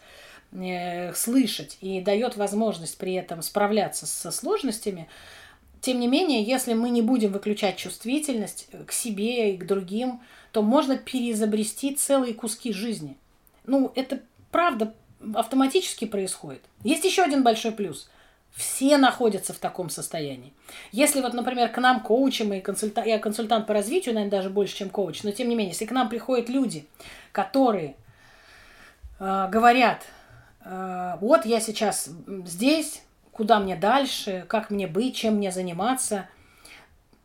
э, 0.53 1.13
слышать 1.15 1.77
и 1.81 2.01
дает 2.01 2.37
возможность 2.37 2.97
при 2.97 3.15
этом 3.15 3.43
справляться 3.43 4.07
со 4.07 4.31
сложностями, 4.31 5.09
тем 5.83 5.99
не 5.99 6.07
менее, 6.07 6.45
если 6.45 6.75
мы 6.75 6.91
не 6.91 7.03
будем 7.03 7.33
выключать 7.33 7.77
чувствительность 7.77 8.69
к 8.87 8.93
себе 8.93 9.53
и 9.53 9.59
к 9.59 9.67
другим, 9.67 10.21
то 10.53 10.63
можно 10.63 10.97
переизобрести 10.97 11.97
целые 11.97 12.35
куски 12.35 12.73
жизни. 12.73 13.17
Ну, 13.67 13.91
это 13.97 14.21
правда 14.53 14.95
автоматически 15.35 16.05
происходит. 16.05 16.63
Есть 16.83 17.05
еще 17.05 17.23
один 17.23 17.43
большой 17.43 17.73
плюс. 17.73 18.09
Все 18.53 18.99
находятся 18.99 19.55
в 19.55 19.59
таком 19.59 19.89
состоянии. 19.89 20.53
Если 20.91 21.21
вот, 21.23 21.33
например, 21.33 21.71
к 21.71 21.79
нам 21.79 22.01
коучем 22.01 22.53
и 22.53 22.61
консультант, 22.61 23.07
я 23.07 23.19
консультант 23.19 23.67
по 23.67 23.73
развитию, 23.73 24.15
наверное, 24.15 24.39
даже 24.39 24.51
больше, 24.51 24.77
чем 24.77 24.91
коуч, 24.91 25.23
но 25.23 25.31
тем 25.31 25.49
не 25.49 25.55
менее, 25.55 25.73
если 25.73 25.87
к 25.87 25.91
нам 25.91 26.09
приходят 26.11 26.51
люди, 26.51 26.87
которые 27.33 27.97
э, 29.19 29.49
говорят, 29.51 30.03
э, 30.65 31.15
вот 31.21 31.47
я 31.47 31.61
сейчас 31.61 32.11
здесь, 32.45 33.03
куда 33.33 33.59
мне 33.59 33.75
дальше, 33.75 34.45
как 34.49 34.69
мне 34.69 34.87
быть, 34.87 35.17
чем 35.17 35.37
мне 35.37 35.51
заниматься– 35.51 36.29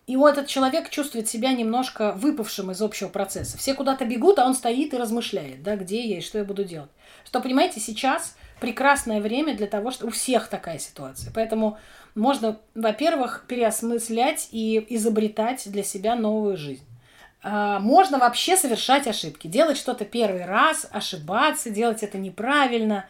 и 0.07 0.15
вот 0.15 0.31
этот 0.31 0.47
человек 0.47 0.89
чувствует 0.89 1.27
себя 1.27 1.51
немножко 1.51 2.13
выпавшим 2.13 2.71
из 2.71 2.81
общего 2.81 3.09
процесса. 3.09 3.57
Все 3.57 3.73
куда-то 3.73 4.05
бегут, 4.05 4.39
а 4.39 4.45
он 4.45 4.55
стоит 4.55 4.93
и 4.93 4.97
размышляет, 4.97 5.61
да, 5.61 5.75
где 5.75 6.01
я 6.01 6.19
и 6.19 6.21
что 6.21 6.37
я 6.37 6.45
буду 6.45 6.63
делать. 6.63 6.89
Что, 7.25 7.41
понимаете, 7.41 7.81
сейчас 7.81 8.37
прекрасное 8.61 9.19
время 9.19 9.55
для 9.55 9.67
того, 9.67 9.91
что 9.91 10.07
у 10.07 10.09
всех 10.09 10.47
такая 10.47 10.79
ситуация. 10.79 11.31
Поэтому 11.35 11.77
можно, 12.15 12.57
во-первых, 12.73 13.43
переосмыслять 13.49 14.47
и 14.51 14.83
изобретать 14.95 15.69
для 15.69 15.83
себя 15.83 16.15
новую 16.15 16.55
жизнь. 16.55 16.85
А, 17.43 17.79
можно 17.79 18.17
вообще 18.17 18.55
совершать 18.55 19.07
ошибки, 19.07 19.47
делать 19.47 19.77
что-то 19.77 20.05
первый 20.05 20.45
раз, 20.45 20.87
ошибаться, 20.89 21.69
делать 21.69 22.01
это 22.01 22.17
неправильно. 22.17 23.05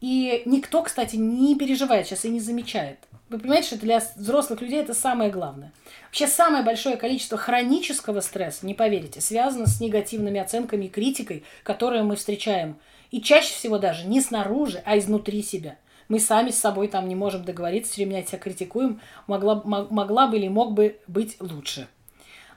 И 0.00 0.42
никто, 0.46 0.82
кстати, 0.82 1.16
не 1.16 1.56
переживает 1.56 2.06
сейчас 2.06 2.24
и 2.24 2.30
не 2.30 2.40
замечает. 2.40 2.98
Вы 3.32 3.38
понимаете, 3.38 3.68
что 3.68 3.78
для 3.78 4.02
взрослых 4.16 4.60
людей 4.60 4.80
это 4.80 4.92
самое 4.92 5.30
главное. 5.30 5.72
Вообще 6.04 6.26
самое 6.26 6.62
большое 6.62 6.96
количество 6.98 7.38
хронического 7.38 8.20
стресса, 8.20 8.66
не 8.66 8.74
поверите, 8.74 9.22
связано 9.22 9.66
с 9.66 9.80
негативными 9.80 10.38
оценками 10.38 10.84
и 10.84 10.90
критикой, 10.90 11.42
которые 11.62 12.02
мы 12.02 12.16
встречаем. 12.16 12.76
И 13.10 13.22
чаще 13.22 13.54
всего 13.54 13.78
даже 13.78 14.06
не 14.06 14.20
снаружи, 14.20 14.82
а 14.84 14.98
изнутри 14.98 15.42
себя. 15.42 15.76
Мы 16.08 16.20
сами 16.20 16.50
с 16.50 16.58
собой 16.58 16.88
там 16.88 17.08
не 17.08 17.14
можем 17.14 17.42
договориться, 17.42 17.92
все 17.92 18.04
время 18.04 18.26
себя 18.26 18.36
критикуем, 18.36 19.00
могла, 19.26 19.62
могла 19.64 20.26
бы 20.26 20.36
или 20.36 20.48
мог 20.48 20.74
бы 20.74 21.00
быть 21.06 21.36
лучше. 21.40 21.88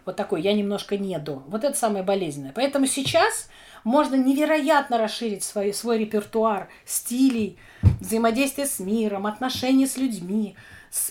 Вот 0.06 0.16
такой, 0.16 0.42
я 0.42 0.54
немножко 0.54 0.98
не 0.98 1.18
до. 1.18 1.44
Вот 1.48 1.64
это 1.64 1.78
самое 1.78 2.04
болезненное. 2.04 2.52
Поэтому 2.54 2.86
сейчас 2.86 3.50
можно 3.84 4.16
невероятно 4.16 4.98
расширить 4.98 5.44
свой, 5.44 5.74
свой 5.74 5.98
репертуар 5.98 6.70
стилей, 6.86 7.58
взаимодействия 8.00 8.68
с 8.68 8.80
миром, 8.80 9.26
отношения 9.26 9.88
с 9.88 9.98
людьми, 9.98 10.56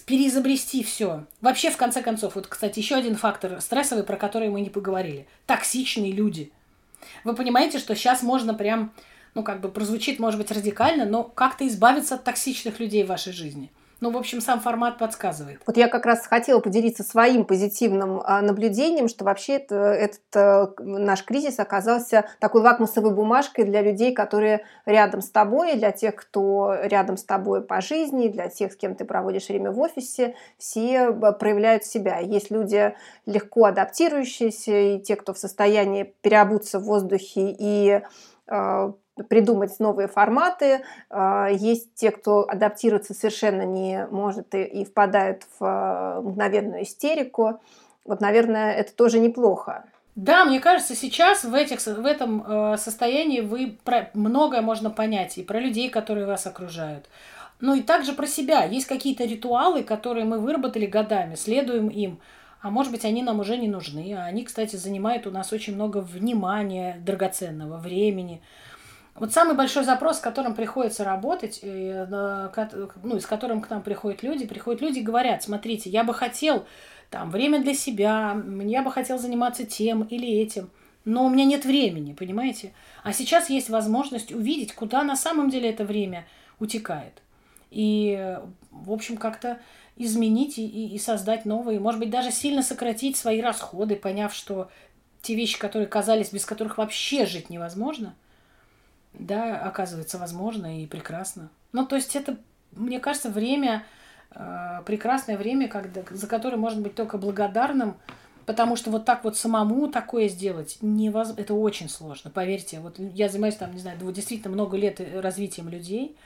переизобрести 0.07 0.85
все. 0.85 1.25
Вообще, 1.41 1.71
в 1.71 1.77
конце 1.77 2.03
концов, 2.03 2.37
вот, 2.37 2.47
кстати, 2.47 2.79
еще 2.79 2.95
один 2.95 3.17
фактор 3.17 3.61
стрессовый, 3.61 4.05
про 4.05 4.17
который 4.17 4.49
мы 4.49 4.61
не 4.61 4.71
поговорили. 4.71 5.27
Токсичные 5.47 6.13
люди. 6.13 6.53
Вы 7.25 7.35
понимаете, 7.35 7.79
что 7.81 7.97
сейчас 7.97 8.23
можно 8.23 8.55
прям, 8.55 8.93
ну, 9.35 9.43
как 9.43 9.61
бы 9.61 9.69
прозвучит, 9.69 10.21
может 10.21 10.39
быть, 10.39 10.53
радикально, 10.53 11.05
но 11.05 11.25
как-то 11.25 11.67
избавиться 11.67 12.15
от 12.15 12.25
токсичных 12.25 12.79
людей 12.79 13.03
в 13.03 13.09
вашей 13.09 13.33
жизни– 13.33 13.73
ну, 14.05 14.11
в 14.11 14.19
общем, 14.19 14.43
сам 14.43 14.61
формат 14.61 14.99
подсказывает. 14.99 15.63
Вот 15.67 15.79
я 15.79 15.89
как 15.89 16.05
раз 16.05 16.27
хотела 16.27 16.61
поделиться 16.61 17.03
своим 17.03 17.47
позитивным 17.47 18.21
а, 18.23 18.43
наблюдением, 18.43 19.09
что 19.09 19.25
вообще 19.25 19.55
это, 19.55 19.77
этот 19.77 20.21
э, 20.35 20.67
наш 20.83 21.25
кризис 21.25 21.59
оказался 21.59 22.27
такой 22.39 22.61
лакмусовой 22.61 23.15
бумажкой 23.15 23.65
для 23.65 23.81
людей, 23.81 24.13
которые 24.13 24.67
рядом 24.85 25.23
с 25.23 25.31
тобой, 25.31 25.77
для 25.77 25.91
тех, 25.91 26.17
кто 26.17 26.75
рядом 26.83 27.17
с 27.17 27.25
тобой 27.25 27.63
по 27.63 27.81
жизни, 27.81 28.29
для 28.29 28.51
тех, 28.51 28.73
с 28.73 28.77
кем 28.77 28.95
ты 28.95 29.07
проводишь 29.07 29.49
время 29.49 29.71
в 29.71 29.81
офисе, 29.81 30.35
все 30.59 31.09
э, 31.09 31.33
проявляют 31.33 31.85
себя. 31.85 32.19
Есть 32.19 32.51
люди 32.51 32.95
легко 33.25 33.65
адаптирующиеся, 33.65 34.97
и 34.97 35.01
те, 35.01 35.17
кто 35.17 35.33
в 35.33 35.39
состоянии 35.39 36.15
переобуться 36.21 36.79
в 36.79 36.85
воздухе 36.85 37.57
и 37.59 38.03
э, 38.49 38.93
придумать 39.29 39.79
новые 39.79 40.09
форматы. 40.09 40.85
А, 41.11 41.49
есть 41.49 41.95
те, 41.95 42.11
кто 42.11 42.47
адаптироваться 42.49 43.15
совершенно 43.15 43.63
не 43.63 44.07
может 44.11 44.55
и, 44.55 44.63
и 44.63 44.85
впадают 44.85 45.43
в 45.59 45.65
а, 45.65 46.21
мгновенную 46.21 46.83
истерику. 46.83 47.61
Вот, 48.05 48.21
наверное, 48.21 48.73
это 48.73 48.95
тоже 48.95 49.19
неплохо. 49.19 49.85
Да, 50.15 50.45
мне 50.45 50.61
кажется, 50.61 50.95
сейчас 50.95 51.45
в, 51.45 51.55
этих, 51.55 51.81
в 51.85 52.07
этом 52.07 52.45
э, 52.47 52.77
состоянии 52.77 53.41
вы 53.41 53.79
про, 53.83 54.11
многое 54.15 54.63
можно 54.63 54.89
понять 54.89 55.39
и 55.39 55.43
про 55.43 55.59
людей, 55.59 55.91
которые 55.91 56.27
вас 56.27 56.47
окружают. 56.47 57.09
Ну 57.61 57.75
и 57.75 57.83
также 57.83 58.13
про 58.13 58.27
себя. 58.27 58.65
Есть 58.65 58.87
какие-то 58.87 59.25
ритуалы, 59.25 59.83
которые 59.83 60.25
мы 60.25 60.39
выработали 60.39 60.87
годами, 60.87 61.35
следуем 61.35 61.89
им. 61.89 62.21
а 62.63 62.71
может 62.71 62.93
быть, 62.93 63.05
они 63.05 63.23
нам 63.23 63.41
уже 63.41 63.57
не 63.57 63.69
нужны. 63.69 64.15
А 64.17 64.25
они, 64.25 64.45
кстати, 64.45 64.77
занимают 64.77 65.27
у 65.27 65.33
нас 65.33 65.53
очень 65.53 65.75
много 65.75 65.99
внимания, 65.99 66.97
драгоценного 67.05 67.79
времени. 67.79 68.41
Вот 69.17 69.33
самый 69.33 69.55
большой 69.55 69.85
запрос, 69.85 70.17
с 70.17 70.21
которым 70.21 70.55
приходится 70.55 71.05
работать, 71.05 71.61
ну, 71.63 73.17
и 73.17 73.21
с 73.21 73.27
которым 73.27 73.61
к 73.61 73.71
нам 73.71 73.83
приходят 73.83 74.25
люди, 74.25 74.45
приходят 74.45 74.83
люди 74.83 74.99
и 74.99 75.03
говорят, 75.03 75.43
смотрите, 75.43 75.89
я 75.89 76.03
бы 76.03 76.13
хотел 76.13 76.67
там 77.11 77.31
время 77.31 77.63
для 77.63 77.75
себя, 77.75 78.37
я 78.65 78.83
бы 78.83 78.91
хотел 78.91 79.19
заниматься 79.19 79.65
тем 79.65 80.03
или 80.03 80.29
этим, 80.29 80.69
но 81.05 81.27
у 81.27 81.29
меня 81.29 81.45
нет 81.45 81.65
времени, 81.65 82.13
понимаете? 82.13 82.73
А 83.05 83.13
сейчас 83.13 83.51
есть 83.51 83.71
возможность 83.71 84.33
увидеть, 84.33 84.75
куда 84.75 85.05
на 85.05 85.15
самом 85.15 85.49
деле 85.49 85.71
это 85.71 85.85
время 85.85 86.27
утекает. 86.59 87.23
И, 87.71 88.37
в 88.73 88.91
общем, 88.91 89.17
как-то 89.17 89.61
изменить 89.97 90.59
и, 90.59 90.89
и 90.89 90.99
создать 90.99 91.45
новые, 91.45 91.79
может 91.79 92.01
быть, 92.01 92.11
даже 92.11 92.33
сильно 92.33 92.63
сократить 92.63 93.17
свои 93.17 93.41
расходы, 93.41 93.95
поняв, 93.95 94.35
что 94.35 94.71
те 95.23 95.37
вещи, 95.37 95.59
которые 95.59 95.87
казались, 95.87 96.33
без 96.33 96.45
которых 96.45 96.79
вообще 96.79 97.27
жить 97.27 97.49
невозможно, 97.49 98.17
да, 99.19 99.61
оказывается, 99.61 100.19
возможно 100.19 100.83
и 100.83 100.87
прекрасно. 100.87 101.51
Ну, 101.73 101.87
то 101.87 101.97
есть 101.97 102.17
это, 102.17 102.37
мне 102.73 103.01
кажется, 103.01 103.31
время, 103.31 103.85
э, 104.35 104.83
прекрасное 104.87 105.37
время, 105.37 105.69
когда, 105.69 106.03
за 106.11 106.27
которое 106.27 106.57
можно 106.57 106.83
быть 106.83 106.95
только 106.95 107.19
благодарным, 107.19 107.97
потому 108.47 108.77
что 108.77 108.91
вот 108.91 109.05
так 109.05 109.25
вот 109.25 109.37
самому 109.37 109.89
такое 109.89 110.29
сделать 110.29 110.79
невозможно, 110.81 111.41
это 111.41 111.55
очень 111.55 111.89
сложно, 111.89 112.31
поверьте. 112.31 112.81
Вот 112.81 112.99
я 112.99 113.29
занимаюсь 113.29 113.57
там, 113.57 113.73
не 113.73 113.81
знаю, 113.81 113.99
действительно 114.13 114.53
много 114.53 114.77
лет 114.77 115.01
развитием 115.21 115.69
людей, 115.69 116.17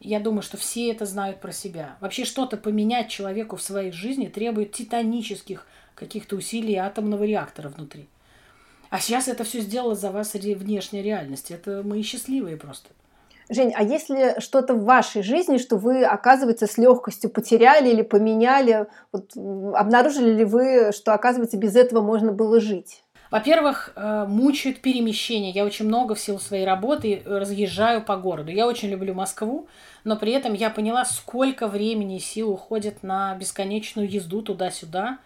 я 0.00 0.20
думаю, 0.20 0.42
что 0.42 0.56
все 0.56 0.90
это 0.92 1.06
знают 1.06 1.40
про 1.40 1.50
себя. 1.52 1.96
Вообще 2.00 2.24
что-то 2.24 2.56
поменять 2.56 3.08
человеку 3.08 3.56
в 3.56 3.62
своей 3.62 3.90
жизни 3.90 4.26
требует 4.26 4.72
титанических 4.72 5.66
каких-то 5.94 6.36
усилий 6.36 6.76
атомного 6.76 7.24
реактора 7.24 7.68
внутри. 7.68 8.08
А 8.90 8.98
сейчас 9.00 9.28
это 9.28 9.44
все 9.44 9.60
сделала 9.60 9.94
за 9.94 10.10
вас 10.10 10.34
внешняя 10.34 11.02
реальность. 11.02 11.50
Это 11.50 11.82
мы 11.84 12.02
счастливые 12.02 12.56
просто. 12.56 12.90
Жень, 13.50 13.72
а 13.74 13.82
если 13.82 14.40
что-то 14.40 14.74
в 14.74 14.84
вашей 14.84 15.22
жизни, 15.22 15.56
что 15.56 15.76
вы, 15.76 16.04
оказывается, 16.04 16.66
с 16.66 16.76
легкостью 16.76 17.30
потеряли 17.30 17.88
или 17.88 18.02
поменяли, 18.02 18.86
вот, 19.10 19.32
обнаружили 19.74 20.32
ли 20.34 20.44
вы, 20.44 20.92
что, 20.92 21.14
оказывается, 21.14 21.56
без 21.56 21.74
этого 21.74 22.02
можно 22.02 22.30
было 22.30 22.60
жить? 22.60 23.02
Во-первых, 23.30 23.92
э, 23.94 24.26
мучают 24.26 24.80
перемещения. 24.80 25.50
Я 25.50 25.64
очень 25.64 25.86
много 25.86 26.14
в 26.14 26.20
силу 26.20 26.38
своей 26.38 26.64
работы 26.64 27.22
разъезжаю 27.24 28.02
по 28.02 28.16
городу. 28.16 28.50
Я 28.50 28.66
очень 28.66 28.88
люблю 28.88 29.14
Москву, 29.14 29.68
но 30.04 30.16
при 30.16 30.32
этом 30.32 30.54
я 30.54 30.70
поняла, 30.70 31.04
сколько 31.04 31.68
времени 31.68 32.16
и 32.16 32.20
сил 32.20 32.50
уходит 32.50 33.02
на 33.02 33.34
бесконечную 33.34 34.10
езду 34.10 34.40
туда-сюда 34.42 35.18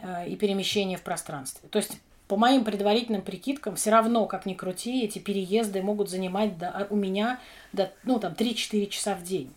э, 0.00 0.28
и 0.28 0.36
перемещение 0.36 0.98
в 0.98 1.02
пространстве. 1.02 1.68
То 1.68 1.78
есть 1.78 2.00
по 2.30 2.36
моим 2.36 2.62
предварительным 2.62 3.22
прикидкам, 3.22 3.74
все 3.74 3.90
равно, 3.90 4.26
как 4.26 4.46
ни 4.46 4.54
крути, 4.54 5.02
эти 5.02 5.18
переезды 5.18 5.82
могут 5.82 6.08
занимать 6.08 6.56
до, 6.56 6.86
у 6.88 6.94
меня 6.94 7.40
до, 7.72 7.90
ну, 8.04 8.20
там, 8.20 8.34
3-4 8.34 8.86
часа 8.86 9.16
в 9.16 9.24
день. 9.24 9.50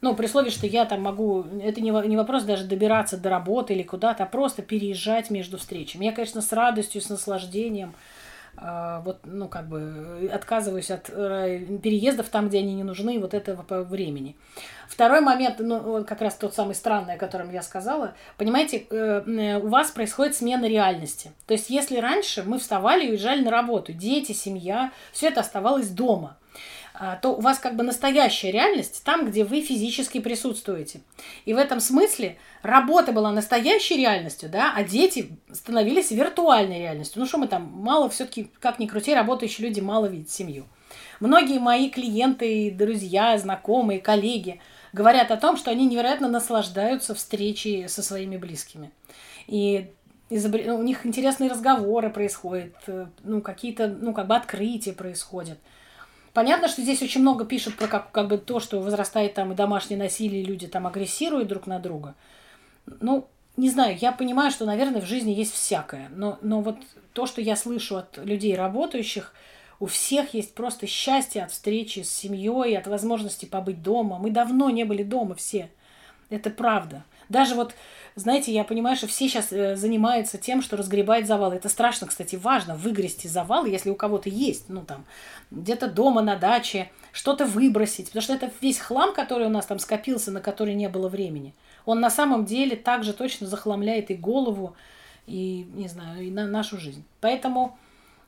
Ну, 0.00 0.14
при 0.14 0.26
условии, 0.26 0.50
что 0.50 0.68
я 0.68 0.84
там 0.84 1.02
могу, 1.02 1.44
это 1.60 1.80
не, 1.80 1.90
не 2.06 2.16
вопрос 2.16 2.44
даже 2.44 2.66
добираться 2.66 3.16
до 3.16 3.30
работы 3.30 3.74
или 3.74 3.82
куда-то, 3.82 4.22
а 4.22 4.26
просто 4.26 4.62
переезжать 4.62 5.28
между 5.28 5.58
встречами. 5.58 6.04
Я, 6.04 6.12
конечно, 6.12 6.40
с 6.40 6.52
радостью, 6.52 7.00
с 7.00 7.08
наслаждением 7.08 7.94
вот, 8.56 9.20
ну, 9.24 9.48
как 9.48 9.68
бы 9.68 10.30
отказываюсь 10.32 10.90
от 10.90 11.10
э, 11.10 11.60
переездов 11.82 12.28
там, 12.28 12.48
где 12.48 12.58
они 12.58 12.74
не 12.74 12.84
нужны, 12.84 13.18
вот 13.18 13.34
этого 13.34 13.82
времени. 13.82 14.36
Второй 14.88 15.20
момент, 15.20 15.56
ну, 15.58 16.04
как 16.04 16.20
раз 16.20 16.36
тот 16.36 16.54
самый 16.54 16.74
странный, 16.74 17.14
о 17.14 17.18
котором 17.18 17.50
я 17.50 17.62
сказала. 17.62 18.14
Понимаете, 18.36 18.86
э, 18.90 19.22
э, 19.26 19.58
у 19.58 19.68
вас 19.68 19.90
происходит 19.90 20.36
смена 20.36 20.66
реальности. 20.66 21.32
То 21.46 21.54
есть, 21.54 21.70
если 21.70 21.98
раньше 21.98 22.42
мы 22.44 22.58
вставали 22.58 23.06
и 23.06 23.10
уезжали 23.10 23.42
на 23.42 23.50
работу, 23.50 23.92
дети, 23.92 24.32
семья, 24.32 24.92
все 25.12 25.28
это 25.28 25.40
оставалось 25.40 25.88
дома– 25.88 26.36
то 27.20 27.30
у 27.30 27.40
вас 27.40 27.58
как 27.58 27.74
бы 27.74 27.82
настоящая 27.82 28.52
реальность 28.52 29.02
там, 29.04 29.26
где 29.26 29.42
вы 29.42 29.62
физически 29.62 30.20
присутствуете. 30.20 31.00
И 31.44 31.52
в 31.52 31.56
этом 31.56 31.80
смысле 31.80 32.38
работа 32.62 33.10
была 33.10 33.32
настоящей 33.32 33.96
реальностью, 33.96 34.48
да, 34.48 34.72
а 34.76 34.84
дети 34.84 35.36
становились 35.52 36.12
виртуальной 36.12 36.78
реальностью. 36.78 37.20
Ну 37.20 37.26
что 37.26 37.38
мы 37.38 37.48
там, 37.48 37.64
мало 37.64 38.08
все-таки, 38.10 38.48
как 38.60 38.78
ни 38.78 38.86
крути, 38.86 39.12
работающие 39.12 39.66
люди 39.66 39.80
мало 39.80 40.06
видят 40.06 40.30
семью. 40.30 40.66
Многие 41.18 41.58
мои 41.58 41.90
клиенты, 41.90 42.70
друзья, 42.70 43.36
знакомые, 43.38 44.00
коллеги 44.00 44.60
говорят 44.92 45.32
о 45.32 45.36
том, 45.36 45.56
что 45.56 45.72
они 45.72 45.86
невероятно 45.86 46.28
наслаждаются 46.28 47.16
встречей 47.16 47.88
со 47.88 48.04
своими 48.04 48.36
близкими. 48.36 48.92
И 49.48 49.90
изобр... 50.30 50.60
у 50.60 50.82
них 50.84 51.04
интересные 51.04 51.50
разговоры 51.50 52.08
происходят, 52.10 52.76
э, 52.86 53.06
ну, 53.24 53.40
какие-то, 53.40 53.88
ну, 53.88 54.14
как 54.14 54.28
бы 54.28 54.36
открытия 54.36 54.92
происходят– 54.92 55.58
Понятно, 56.34 56.66
что 56.66 56.82
здесь 56.82 57.00
очень 57.00 57.20
много 57.20 57.44
пишут 57.44 57.76
про 57.76 57.86
как, 57.86 58.10
как 58.10 58.26
бы 58.26 58.38
то, 58.38 58.58
что 58.58 58.80
возрастает 58.80 59.34
там 59.34 59.52
и 59.52 59.54
домашнее 59.54 59.96
насилие, 59.96 60.42
и 60.42 60.44
люди 60.44 60.66
там 60.66 60.84
агрессируют 60.84 61.46
друг 61.46 61.68
на 61.68 61.78
друга. 61.78 62.16
Ну, 63.00 63.28
не 63.56 63.70
знаю, 63.70 63.96
я 64.00 64.10
понимаю, 64.10 64.50
что, 64.50 64.64
наверное, 64.64 65.00
в 65.00 65.06
жизни 65.06 65.30
есть 65.30 65.54
всякое. 65.54 66.10
Но, 66.14 66.38
но 66.42 66.60
вот 66.60 66.76
то, 67.12 67.26
что 67.26 67.40
я 67.40 67.54
слышу 67.54 67.96
от 67.96 68.18
людей 68.18 68.56
работающих, 68.56 69.32
у 69.78 69.86
всех 69.86 70.34
есть 70.34 70.54
просто 70.54 70.88
счастье 70.88 71.44
от 71.44 71.52
встречи 71.52 72.00
с 72.00 72.10
семьей, 72.12 72.76
от 72.76 72.88
возможности 72.88 73.46
побыть 73.46 73.80
дома. 73.80 74.18
Мы 74.18 74.30
давно 74.30 74.70
не 74.70 74.82
были 74.82 75.04
дома 75.04 75.36
все. 75.36 75.70
Это 76.30 76.50
правда. 76.50 77.04
Даже 77.28 77.54
вот 77.54 77.74
знаете, 78.16 78.52
я 78.52 78.62
понимаю, 78.62 78.96
что 78.96 79.08
все 79.08 79.28
сейчас 79.28 79.52
э, 79.52 79.74
занимаются 79.74 80.38
тем, 80.38 80.62
что 80.62 80.76
разгребают 80.76 81.26
завалы. 81.26 81.56
Это 81.56 81.68
страшно, 81.68 82.06
кстати, 82.06 82.36
важно, 82.36 82.76
выгрести 82.76 83.26
завал, 83.26 83.64
если 83.64 83.90
у 83.90 83.96
кого-то 83.96 84.28
есть, 84.28 84.68
ну 84.68 84.82
там, 84.82 85.04
где-то 85.50 85.88
дома, 85.88 86.22
на 86.22 86.36
даче, 86.36 86.90
что-то 87.10 87.44
выбросить. 87.44 88.06
Потому 88.06 88.22
что 88.22 88.34
это 88.34 88.52
весь 88.60 88.78
хлам, 88.78 89.14
который 89.14 89.46
у 89.48 89.50
нас 89.50 89.66
там 89.66 89.80
скопился, 89.80 90.30
на 90.30 90.40
который 90.40 90.74
не 90.74 90.88
было 90.88 91.08
времени. 91.08 91.54
Он 91.86 92.00
на 92.00 92.08
самом 92.08 92.44
деле 92.44 92.76
также 92.76 93.14
точно 93.14 93.48
захламляет 93.48 94.10
и 94.12 94.14
голову, 94.14 94.76
и, 95.26 95.66
не 95.74 95.88
знаю, 95.88 96.22
и 96.22 96.30
на 96.30 96.46
нашу 96.46 96.78
жизнь. 96.78 97.02
Поэтому 97.20 97.76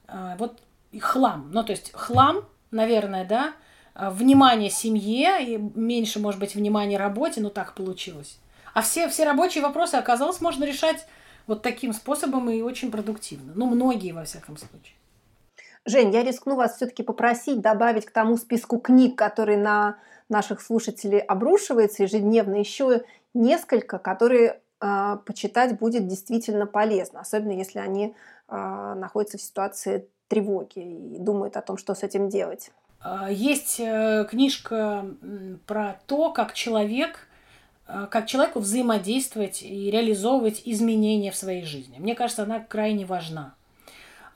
э, 0.08 0.34
вот 0.38 0.58
хлам. 0.98 1.50
Ну, 1.52 1.62
то 1.62 1.70
есть 1.70 1.92
хлам, 1.92 2.44
наверное, 2.72 3.24
да, 3.24 3.52
э, 3.94 4.10
внимание 4.10 4.70
семье 4.70 5.36
и 5.46 5.58
меньше, 5.58 6.18
может 6.18 6.40
быть, 6.40 6.56
внимания 6.56 6.98
работе, 6.98 7.40
но 7.40 7.50
так 7.50 7.74
получилось. 7.74 8.40
А 8.76 8.82
все, 8.82 9.08
все 9.08 9.24
рабочие 9.24 9.62
вопросы, 9.64 9.94
оказалось, 9.94 10.42
можно 10.42 10.62
решать 10.64 11.06
вот 11.46 11.62
таким 11.62 11.94
способом 11.94 12.50
и 12.50 12.60
очень 12.60 12.90
продуктивно. 12.90 13.54
Ну, 13.54 13.64
многие, 13.64 14.12
во 14.12 14.24
всяком 14.24 14.58
случае. 14.58 14.94
Жень, 15.86 16.12
я 16.12 16.22
рискну 16.22 16.56
вас 16.56 16.76
все-таки 16.76 17.02
попросить 17.02 17.62
добавить 17.62 18.04
к 18.04 18.10
тому 18.10 18.36
списку 18.36 18.78
книг, 18.78 19.16
который 19.16 19.56
на 19.56 19.96
наших 20.28 20.60
слушателей 20.60 21.20
обрушивается 21.20 22.02
ежедневно, 22.02 22.56
еще 22.56 23.02
несколько, 23.32 23.98
которые 23.98 24.60
э, 24.82 25.16
почитать 25.24 25.78
будет 25.78 26.06
действительно 26.06 26.66
полезно, 26.66 27.20
особенно 27.20 27.52
если 27.52 27.78
они 27.78 28.14
э, 28.48 28.94
находятся 28.94 29.38
в 29.38 29.40
ситуации 29.40 30.06
тревоги 30.28 31.14
и 31.14 31.18
думают 31.18 31.56
о 31.56 31.62
том, 31.62 31.78
что 31.78 31.94
с 31.94 32.02
этим 32.02 32.28
делать. 32.28 32.70
А, 33.00 33.30
есть 33.30 33.80
э, 33.80 34.26
книжка 34.28 35.06
про 35.66 35.98
то, 36.06 36.30
как 36.30 36.52
человек 36.52 37.25
как 37.86 38.26
человеку 38.26 38.60
взаимодействовать 38.60 39.62
и 39.62 39.90
реализовывать 39.90 40.62
изменения 40.64 41.30
в 41.30 41.36
своей 41.36 41.64
жизни. 41.64 41.98
Мне 41.98 42.14
кажется, 42.14 42.42
она 42.42 42.60
крайне 42.60 43.06
важна. 43.06 43.54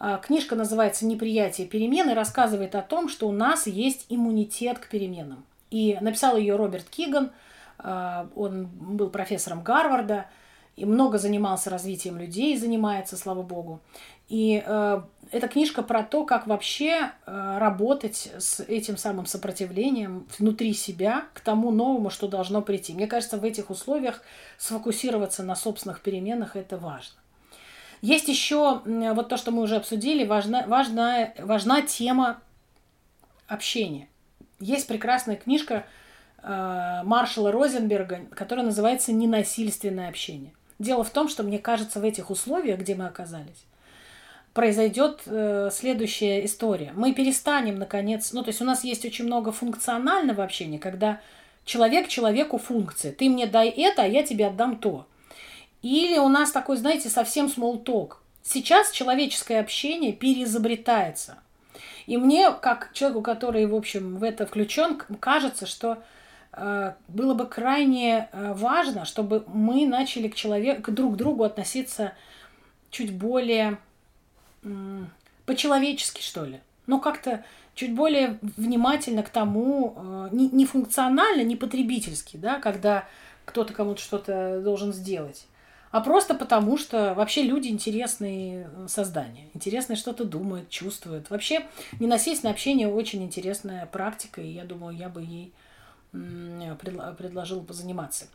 А, 0.03 0.17
книжка 0.17 0.57
называется 0.57 1.05
«Неприятие 1.05 1.67
перемен» 1.67 2.09
и 2.09 2.15
рассказывает 2.15 2.75
о 2.75 2.81
том, 2.81 3.11
что 3.11 3.29
у 3.29 3.33
нас 3.33 3.67
есть 3.67 4.07
иммунитет 4.09 4.79
к 4.79 4.89
переменам. 4.89 5.45
И 5.71 5.99
написал 6.01 6.39
ее 6.39 6.57
Роберт 6.57 6.89
Киган, 6.89 7.31
а, 7.79 8.29
он 8.35 8.67
был 8.67 9.11
профессором 9.11 9.63
Гарварда, 9.63 10.27
и 10.77 10.87
много 10.87 11.19
занимался 11.19 11.69
развитием 11.69 12.17
людей, 12.17 12.57
занимается, 12.57 13.19
слава 13.19 13.43
богу. 13.43 13.81
И 14.31 14.65
э, 15.31 15.37
эта 15.37 15.49
книжка 15.49 15.83
про 15.83 16.03
то, 16.03 16.25
как 16.25 16.47
вообще 16.47 17.13
э, 17.27 17.59
работать 17.59 18.33
с 18.39 18.61
этим 18.61 18.97
самым 18.97 19.27
сопротивлением 19.27 20.27
внутри 20.39 20.75
себя 20.75 21.25
к 21.35 21.41
тому 21.41 21.71
новому, 21.71 22.11
что 22.11 22.29
должно 22.29 22.63
прийти. 22.63 22.95
Мне 22.95 23.07
кажется, 23.07 23.39
в 23.39 23.45
этих 23.45 23.71
условиях 23.71 24.23
сфокусироваться 24.59 25.43
на 25.43 25.55
собственных 25.55 26.01
переменах 26.01 26.57
это 26.57 26.77
важно. 26.77 27.17
Есть 28.03 28.29
еще 28.29 28.83
вот 28.85 29.29
то, 29.29 29.37
что 29.37 29.51
мы 29.51 29.63
уже 29.63 29.77
обсудили, 29.77 30.25
важна, 30.25 30.67
важна, 30.67 31.33
важна 31.39 31.83
тема 31.83 32.41
общения. 33.47 34.09
Есть 34.59 34.87
прекрасная 34.87 35.37
книжка 35.37 35.85
э, 36.43 37.01
Маршала 37.05 37.53
Розенберга, 37.53 38.21
которая 38.31 38.65
называется 38.65 39.13
«Ненасильственное 39.13 40.09
общение». 40.09 40.53
Дело 40.79 41.05
в 41.05 41.11
том, 41.11 41.29
что 41.29 41.43
мне 41.43 41.59
кажется, 41.59 42.01
в 42.01 42.05
этих 42.05 42.31
условиях, 42.31 42.81
где 42.81 42.95
мы 42.95 43.07
оказались, 43.07 43.67
произойдет 44.53 45.23
э, 45.27 45.71
следующая 45.73 46.45
история. 46.45 46.93
Мы 46.95 47.13
перестанем, 47.13 47.79
наконец, 47.79 48.33
ну, 48.33 48.43
то 48.43 48.49
есть 48.49 48.61
у 48.61 48.65
нас 48.65 48.85
есть 48.85 49.05
очень 49.05 49.27
много 49.27 49.53
функционального 49.53 50.43
общения, 50.43 50.79
когда 50.79 51.21
человек 51.65 52.09
человеку 52.09 52.59
функции. 52.59 53.11
Ты 53.11 53.29
мне 53.29 53.47
дай 53.47 53.69
это, 53.69 54.03
а 54.03 54.07
я 54.07 54.23
тебе 54.23 54.49
отдам 54.49 54.77
то. 54.77 55.07
или 55.83 56.19
у 56.19 56.29
нас 56.29 56.51
такой, 56.51 56.77
знаете, 56.77 57.09
совсем 57.09 57.47
talk. 57.47 58.15
Сейчас 58.43 58.91
человеческое 58.91 59.61
общение 59.61 60.13
переизобретается. 60.13 61.39
И 62.07 62.17
мне, 62.17 62.51
как 62.51 62.91
человеку, 62.93 63.23
который, 63.23 63.67
в 63.67 63.75
общем, 63.75 64.17
в 64.17 64.25
это 64.25 64.47
включен, 64.47 65.01
кажется, 65.21 65.67
что 65.67 66.03
э, 66.53 66.95
было 67.07 67.35
бы 67.35 67.47
крайне 67.47 68.29
э, 68.33 68.53
важно, 68.55 69.05
чтобы 69.05 69.45
мы 69.47 69.87
начали 69.87 70.27
к 70.27 70.35
человеку, 70.35 70.83
к 70.83 70.91
друг 70.91 71.17
другу 71.17 71.45
относиться 71.45 72.15
чуть 72.91 73.15
более 73.15 73.79
по-человечески, 75.47 76.23
что 76.23 76.45
ли. 76.45 76.61
Ну, 76.87 77.01
как-то 77.01 77.45
чуть 77.75 77.95
более 77.95 78.39
внимательно 78.57 79.23
к 79.23 79.31
тому, 79.31 79.95
э, 79.97 80.29
не, 80.33 80.49
не 80.49 80.67
функционально, 80.67 81.43
не 81.43 81.57
потребительски, 81.57 82.37
да, 82.37 82.59
когда 82.59 83.07
кто-то 83.45 83.73
кому-то 83.73 84.01
что-то 84.01 84.61
должен 84.63 84.93
сделать 84.93 85.47
а 85.91 86.01
просто 86.01 86.35
потому, 86.35 86.79
что 86.79 87.15
вообще 87.15 87.43
люди 87.43 87.69
интересные 87.69 88.71
э, 88.73 88.87
создания. 88.89 89.49
Интересные 89.55 89.97
что-то 89.97 90.25
думают, 90.25 90.69
чувствуют. 90.69 91.31
Вообще 91.31 91.67
ненасильственное 91.99 92.53
общение 92.53 92.89
очень 92.89 93.25
интересная 93.25 93.87
практика, 93.87 94.41
и 94.41 94.49
я 94.49 94.65
думаю, 94.65 94.97
я 94.97 95.09
бы 95.09 95.23
ей 95.23 95.53
предложила 96.13 97.61
позаниматься. 97.61 98.27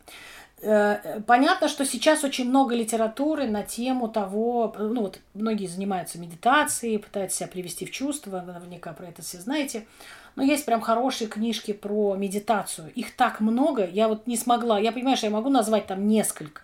Э, 0.61 1.21
понятно, 1.27 1.67
что 1.67 1.85
сейчас 1.85 2.23
очень 2.23 2.49
много 2.49 2.75
литературы 2.75 3.47
на 3.47 3.63
тему 3.63 4.07
того, 4.07 4.73
ну 4.77 5.01
вот 5.01 5.19
многие 5.33 5.67
занимаются 5.67 6.17
медитацией, 6.17 6.99
пытаются 6.99 7.39
себя 7.39 7.47
привести 7.47 7.85
в 7.85 7.91
чувство, 7.91 8.41
наверняка 8.41 8.93
про 8.93 9.07
это 9.07 9.21
все 9.21 9.39
знаете. 9.39 9.85
Но 10.35 10.43
есть 10.43 10.65
прям 10.65 10.81
хорошие 10.81 11.27
книжки 11.27 11.71
про 11.71 12.15
медитацию. 12.15 12.91
Их 12.93 13.15
так 13.15 13.39
много, 13.39 13.85
я 13.85 14.07
вот 14.07 14.27
не 14.27 14.37
смогла. 14.37 14.79
Я 14.79 14.91
понимаю, 14.91 15.17
что 15.17 15.27
я 15.27 15.31
могу 15.31 15.49
назвать 15.49 15.87
там 15.87 16.07
несколько. 16.07 16.61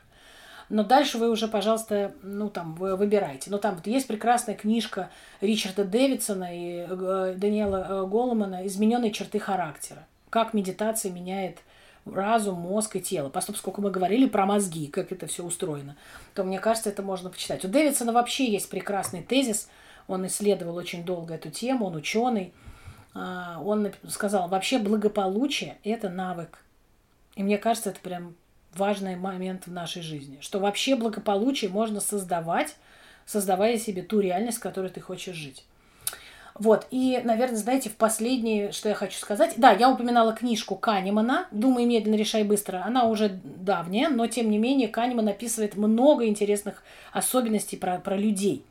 Но 0.68 0.84
дальше 0.84 1.18
вы 1.18 1.30
уже, 1.30 1.50
пожалуйста, 1.50 2.14
ну 2.22 2.50
там 2.50 2.76
вы 2.76 2.96
выбирайте. 2.96 3.52
Но 3.52 3.58
там 3.58 3.76
вот 3.76 3.88
есть 3.88 4.08
прекрасная 4.08 4.56
книжка 4.56 5.10
Ричарда 5.42 5.84
Дэвидсона 5.84 6.48
и 6.56 6.86
э, 6.90 7.36
Даниэла 7.38 7.88
э, 7.90 8.08
Голлмана 8.08 8.66
«Измененные 8.66 9.12
черты 9.12 9.38
характера». 9.38 10.08
Как 10.32 10.56
медитация 10.56 11.12
меняет 11.12 11.60
разум, 12.06 12.56
мозг 12.56 12.96
и 12.96 13.02
тело. 13.02 13.30
Поскольку 13.30 13.82
мы 13.82 13.92
говорили 13.92 14.26
про 14.26 14.46
мозги, 14.46 14.88
как 14.88 15.12
это 15.12 15.28
все 15.28 15.44
устроено, 15.44 15.96
то 16.34 16.44
мне 16.44 16.60
кажется, 16.60 16.90
это 16.90 17.04
можно 17.04 17.30
почитать. 17.30 17.64
У 17.64 17.68
Дэвидсона 17.68 18.12
вообще 18.12 18.52
есть 18.52 18.70
прекрасный 18.70 19.22
тезис. 19.22 19.70
Он 20.08 20.26
исследовал 20.26 20.78
очень 20.78 21.06
долго 21.06 21.36
эту 21.36 21.52
тему, 21.52 21.86
он 21.86 21.96
ученый. 21.96 22.54
А, 23.14 23.62
он 23.64 23.92
сказал, 24.08 24.48
вообще 24.48 24.80
благополучие– 24.80 25.78
это 25.84 26.10
навык. 26.10 26.64
И 27.36 27.44
мне 27.44 27.58
кажется, 27.58 27.92
это 27.92 28.00
прям 28.00 28.36
важный 28.74 29.16
момент 29.16 29.68
в 29.68 29.72
нашей 29.72 30.02
жизни. 30.02 30.40
Что 30.42 30.60
вообще 30.60 30.96
благополучие 30.96 31.70
можно 31.70 32.00
создавать, 32.00 32.76
создавая 33.26 33.78
себе 33.78 34.02
ту 34.02 34.20
реальность, 34.20 34.58
в 34.58 34.62
которой 34.62 34.90
ты 34.90 35.02
хочешь 35.02 35.36
жить. 35.36 35.66
Вот, 36.56 36.88
и, 36.92 37.22
наверное, 37.24 37.58
знаете, 37.58 37.90
в 37.90 37.96
последнее, 37.96 38.72
что 38.72 38.90
я 38.90 38.96
хочу 38.96 39.18
сказать, 39.18 39.54
да, 39.58 39.72
я 39.72 39.90
упоминала 39.90 40.34
книжку 40.34 40.76
Канемана 40.76 41.48
«Думай 41.52 41.86
медленно, 41.86 42.16
решай 42.16 42.44
быстро». 42.44 42.84
Она 42.86 43.06
уже 43.06 43.40
давняя, 43.44 44.10
но, 44.10 44.28
тем 44.28 44.50
не 44.50 44.58
менее, 44.58 44.88
Канеман 44.88 45.28
описывает 45.28 45.76
много 45.76 46.28
интересных 46.28 46.84
особенностей 47.14 47.78
про, 47.78 48.00
про 48.00 48.18
людей. 48.18 48.66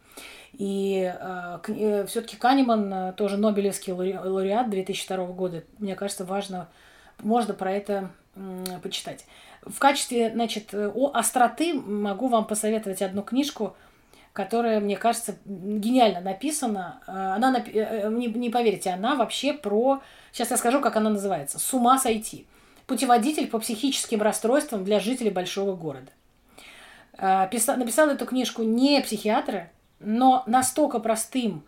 И 0.53 1.13
э, 1.19 1.59
э, 1.69 2.07
все-таки 2.07 2.37
Канеман 2.37 2.93
э, 2.93 3.13
тоже 3.13 3.37
Нобелевский 3.37 3.93
лауреат 3.93 4.69
2002 4.69 5.27
года. 5.27 5.65
Мне 5.79 5.95
кажется, 5.95 6.25
важно, 6.25 6.69
можно 7.19 7.55
про 7.55 7.73
это 7.73 8.11
э, 8.35 8.65
почитать. 8.83 9.25
В 9.63 9.79
качестве, 9.79 10.31
значит, 10.31 10.75
о 10.75 11.13
остроты 11.15 11.75
могу 11.75 12.29
вам 12.29 12.47
посоветовать 12.47 13.03
одну 13.03 13.23
книжку, 13.23 13.77
которая, 14.33 14.81
мне 14.81 14.97
кажется, 14.97 15.37
гениально 15.45 16.21
написана. 16.21 17.01
Э, 17.07 17.35
она, 17.37 17.59
э, 17.59 17.71
э, 17.73 18.11
не, 18.11 18.27
не 18.27 18.51
поверите, 18.51 18.91
она 18.91 19.17
вообще 19.17 19.53
про... 19.53 20.01
Сейчас 20.33 20.51
я 20.51 20.57
скажу, 20.57 20.81
как 20.81 20.97
она 20.97 21.11
называется. 21.11 21.59
«С 21.59 21.75
ума 21.75 21.99
сойти». 21.99 22.47
Путеводитель 22.87 23.47
по 23.47 23.59
психическим 23.59 24.21
расстройствам 24.23 24.85
для 24.85 24.99
жителей 24.99 25.31
большого 25.31 25.77
города. 25.77 26.11
Писал, 27.51 27.77
написал 27.77 28.09
эту 28.09 28.27
книжку 28.27 28.63
не 28.63 29.01
психиатры, 29.01 29.71
но 30.01 30.43
настолько 30.47 30.99
простым 30.99 31.63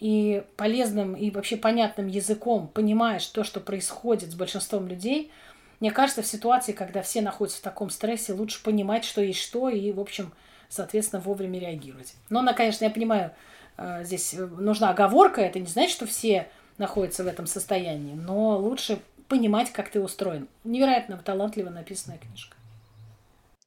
и 0.00 0.42
полезным 0.56 1.14
и 1.14 1.30
вообще 1.30 1.56
понятным 1.56 2.08
языком 2.08 2.68
понимаешь 2.68 3.26
то, 3.26 3.44
что 3.44 3.60
происходит 3.60 4.32
с 4.32 4.34
большинством 4.34 4.88
людей– 4.88 5.30
мне 5.84 5.90
кажется, 5.90 6.22
в 6.22 6.26
ситуации, 6.26 6.72
когда 6.72 7.02
все 7.02 7.20
находятся 7.20 7.58
в 7.58 7.62
таком 7.62 7.90
стрессе, 7.90 8.32
лучше 8.32 8.62
понимать, 8.62 9.04
что 9.04 9.20
есть 9.20 9.40
что, 9.40 9.68
и, 9.68 9.92
в 9.92 10.00
общем, 10.00 10.32
соответственно, 10.68 11.22
вовремя 11.22 11.58
реагировать. 11.58 12.14
Но, 12.30 12.40
она, 12.40 12.52
конечно, 12.52 12.84
я 12.84 12.90
понимаю, 12.90 13.32
э, 13.76 14.04
здесь 14.04 14.34
э, 14.34 14.46
нужна 14.46 14.90
оговорка, 14.90 15.40
это 15.40 15.58
не 15.58 15.66
значит, 15.66 15.92
что 15.92 16.06
все 16.06 16.48
находятся 16.78 17.24
в 17.24 17.26
этом 17.26 17.46
состоянии, 17.46 18.14
но 18.14 18.58
лучше 18.58 18.98
понимать, 19.28 19.72
как 19.72 19.90
ты 19.90 20.00
устроен. 20.00 20.48
Невероятно 20.64 21.16
талантливо 21.18 21.70
написанная 21.70 22.18
книжка. 22.18 22.56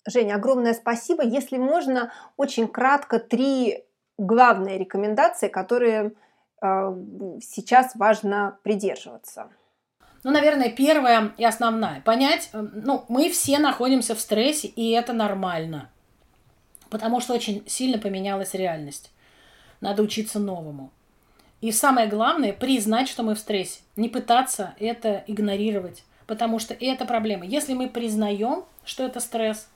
Женя, 0.08 0.36
огромное 0.36 0.74
спасибо. 0.74 1.24
Если 1.24 1.58
можно, 1.58 2.14
очень 2.38 2.68
кратко 2.68 3.20
три 3.20 3.84
главные 4.18 4.78
рекомендации, 4.78 5.48
которые 5.48 6.14
э, 6.62 6.96
сейчас 7.42 7.96
важно 7.96 8.58
придерживаться. 8.64 9.50
Ну, 10.24 10.32
наверное, 10.32 10.70
первая 10.70 11.34
и 11.38 11.46
основная. 11.46 12.02
Понять, 12.02 12.50
э, 12.54 12.62
ну, 12.62 13.06
мы 13.10 13.30
все 13.30 13.60
находимся 13.60 14.16
в 14.16 14.20
стрессе, 14.20 14.68
и 14.68 14.92
это 14.92 15.14
нормально. 15.14 15.90
Потому 16.90 17.20
что 17.20 17.34
очень 17.34 17.64
сильно 17.68 17.98
поменялась 17.98 18.54
реальность. 18.54 19.12
Надо 19.82 20.02
учиться 20.04 20.40
новому. 20.40 20.92
И 21.62 21.72
самое 21.72 22.08
главное, 22.08 22.54
признать, 22.54 23.10
что 23.10 23.24
мы 23.24 23.36
в 23.36 23.40
стрессе. 23.40 23.80
Не 23.96 24.10
пытаться 24.10 24.76
это 24.80 25.24
игнорировать. 25.28 26.04
Потому 26.28 26.60
что 26.60 26.74
это 26.74 27.06
проблема. 27.06 27.46
Если 27.46 27.74
мы 27.74 27.90
признаем, 27.90 28.66
что 28.86 29.04
это 29.04 29.20
стресс, 29.20 29.68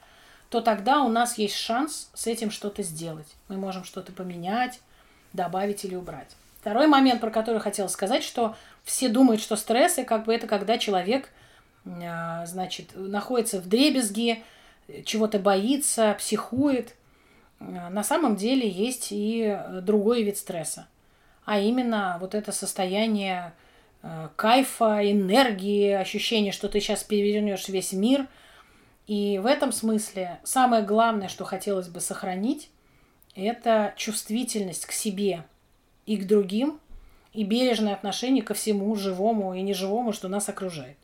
то 0.49 0.61
тогда 0.61 1.01
у 1.01 1.07
нас 1.07 1.37
есть 1.37 1.55
шанс 1.55 2.09
с 2.13 2.27
этим 2.27 2.51
что-то 2.51 2.83
сделать. 2.83 3.27
Мы 3.47 3.55
можем 3.55 3.83
что-то 3.85 4.11
поменять, 4.11 4.79
добавить 5.33 5.85
или 5.85 5.95
убрать. 5.95 6.27
Второй 6.59 6.87
момент, 6.87 7.21
про 7.21 7.31
который 7.31 7.61
хотела 7.61 7.87
сказать, 7.87 8.23
что 8.23 8.55
все 8.83 9.09
думают, 9.09 9.41
что 9.41 9.55
стресс 9.55 9.97
и 9.97 10.03
как 10.03 10.25
бы 10.25 10.35
это 10.35 10.47
когда 10.47 10.77
человек, 10.77 11.29
а, 11.85 12.45
значит, 12.45 12.89
находится 12.95 13.59
в 13.59 13.67
дребезге, 13.67 14.43
чего-то 15.05 15.39
боится, 15.39 16.15
психует. 16.19 16.95
А, 17.61 17.89
на 17.89 18.03
самом 18.03 18.35
деле 18.35 18.67
есть 18.67 19.07
и 19.11 19.57
другой 19.81 20.23
вид 20.23 20.37
стресса, 20.37 20.87
а 21.45 21.59
именно 21.59 22.17
вот 22.19 22.35
это 22.35 22.51
состояние 22.51 23.53
а, 24.01 24.29
кайфа, 24.35 24.99
энергии, 25.09 25.91
ощущение, 25.91 26.51
что 26.51 26.67
ты 26.69 26.79
сейчас 26.79 27.03
перевернешь 27.03 27.67
весь 27.67 27.93
мир. 27.93 28.27
И 29.07 29.39
в 29.39 29.45
этом 29.45 29.71
смысле 29.71 30.39
самое 30.43 30.83
главное, 30.83 31.27
что 31.27 31.43
хотелось 31.43 31.87
бы 31.87 31.99
сохранить, 31.99 32.69
это 33.35 33.93
чувствительность 33.97 34.85
к 34.85 34.91
себе 34.91 35.43
и 36.05 36.17
к 36.17 36.27
другим– 36.27 36.79
и 37.33 37.43
бережное 37.43 37.93
отношение 37.93 38.43
ко 38.43 38.53
всему 38.53 38.95
живому 38.95 39.53
и 39.53 39.61
неживому, 39.61 40.13
что 40.13 40.27
нас 40.27 40.49
окружает. 40.49 40.97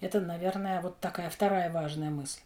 Это, 0.00 0.20
наверное, 0.20 0.80
вот 0.82 0.98
такая 1.00 1.30
вторая 1.30 1.70
важная 1.70 2.10
мысль. 2.10 2.40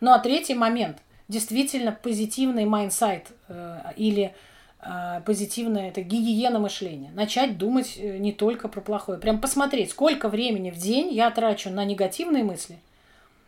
Ну 0.00 0.12
а 0.12 0.18
третий 0.18 0.54
момент. 0.54 0.98
Действительно 1.28 1.92
позитивный 1.92 2.66
mindset 2.66 3.28
э, 3.48 3.92
или 3.96 4.34
э, 4.80 5.22
позитивная 5.24 5.88
это 5.88 6.02
гигиена 6.02 6.58
мышления. 6.58 7.10
Начать 7.14 7.56
думать 7.56 7.96
э, 7.96 8.18
не 8.18 8.32
только 8.32 8.68
про 8.68 8.82
плохое. 8.82 9.18
Прям 9.18 9.40
посмотреть, 9.40 9.90
сколько 9.90 10.28
времени 10.28 10.70
в 10.70 10.76
день 10.76 11.12
я 11.12 11.30
трачу 11.30 11.70
на 11.70 11.84
негативные 11.86 12.44
мысли, 12.44 12.78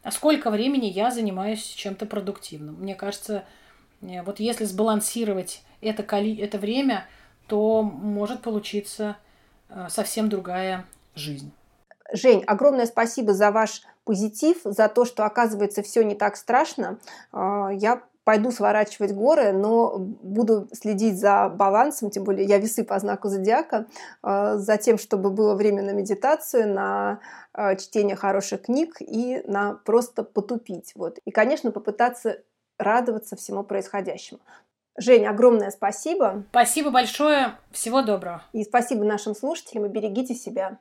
а 0.02 0.10
сколько 0.10 0.50
времени 0.50 0.86
я 0.86 1.10
занимаюсь 1.10 1.62
чем-то 1.62 2.06
продуктивным. 2.06 2.76
Мне 2.76 2.94
кажется, 2.94 3.44
вот 4.00 4.40
если 4.40 4.64
сбалансировать 4.64 5.62
это, 5.82 6.02
это 6.16 6.58
время, 6.58 7.06
то 7.46 7.82
может 7.82 8.40
получиться 8.40 9.16
совсем 9.88 10.28
другая 10.28 10.86
жизнь. 11.14 11.52
Жень, 12.12 12.42
огромное 12.44 12.86
спасибо 12.86 13.34
за 13.34 13.50
ваш 13.50 13.82
позитив, 14.06 14.58
за 14.64 14.88
то, 14.88 15.04
что 15.04 15.26
оказывается 15.26 15.82
все 15.82 16.02
не 16.02 16.14
так 16.14 16.36
страшно. 16.36 16.98
А, 17.32 17.70
я 17.70 18.02
пойду 18.24 18.50
сворачивать 18.50 19.12
горы, 19.12 19.52
но 19.52 19.98
буду 19.98 20.68
следить 20.72 21.18
за 21.18 21.48
балансом, 21.48 22.10
тем 22.10 22.24
более 22.24 22.44
я 22.44 22.58
весы 22.58 22.82
по 22.82 22.98
знаку 22.98 23.28
зодиака, 23.28 23.86
а, 24.22 24.56
за 24.56 24.78
тем, 24.78 24.98
чтобы 24.98 25.30
было 25.30 25.54
время 25.54 25.82
на 25.82 25.90
медитацию, 25.90 26.72
на 26.72 27.20
а, 27.52 27.76
чтение 27.76 28.16
хороших 28.16 28.62
книг 28.62 28.96
и 29.00 29.42
на 29.44 29.74
просто 29.74 30.24
потупить. 30.24 30.92
Вот. 30.94 31.18
И, 31.24 31.30
конечно, 31.30 31.70
попытаться 31.70 32.38
радоваться 32.78 33.36
всему 33.36 33.62
происходящему. 33.62 34.40
Жень, 34.98 35.26
огромное 35.26 35.70
спасибо. 35.70 36.44
Спасибо 36.50 36.90
большое. 36.90 37.54
Всего 37.70 38.02
доброго. 38.02 38.42
И 38.52 38.64
спасибо 38.64 39.04
нашим 39.04 39.34
слушателям 39.34 39.86
и 39.86 39.88
берегите 39.88 40.34
себя. 40.34 40.78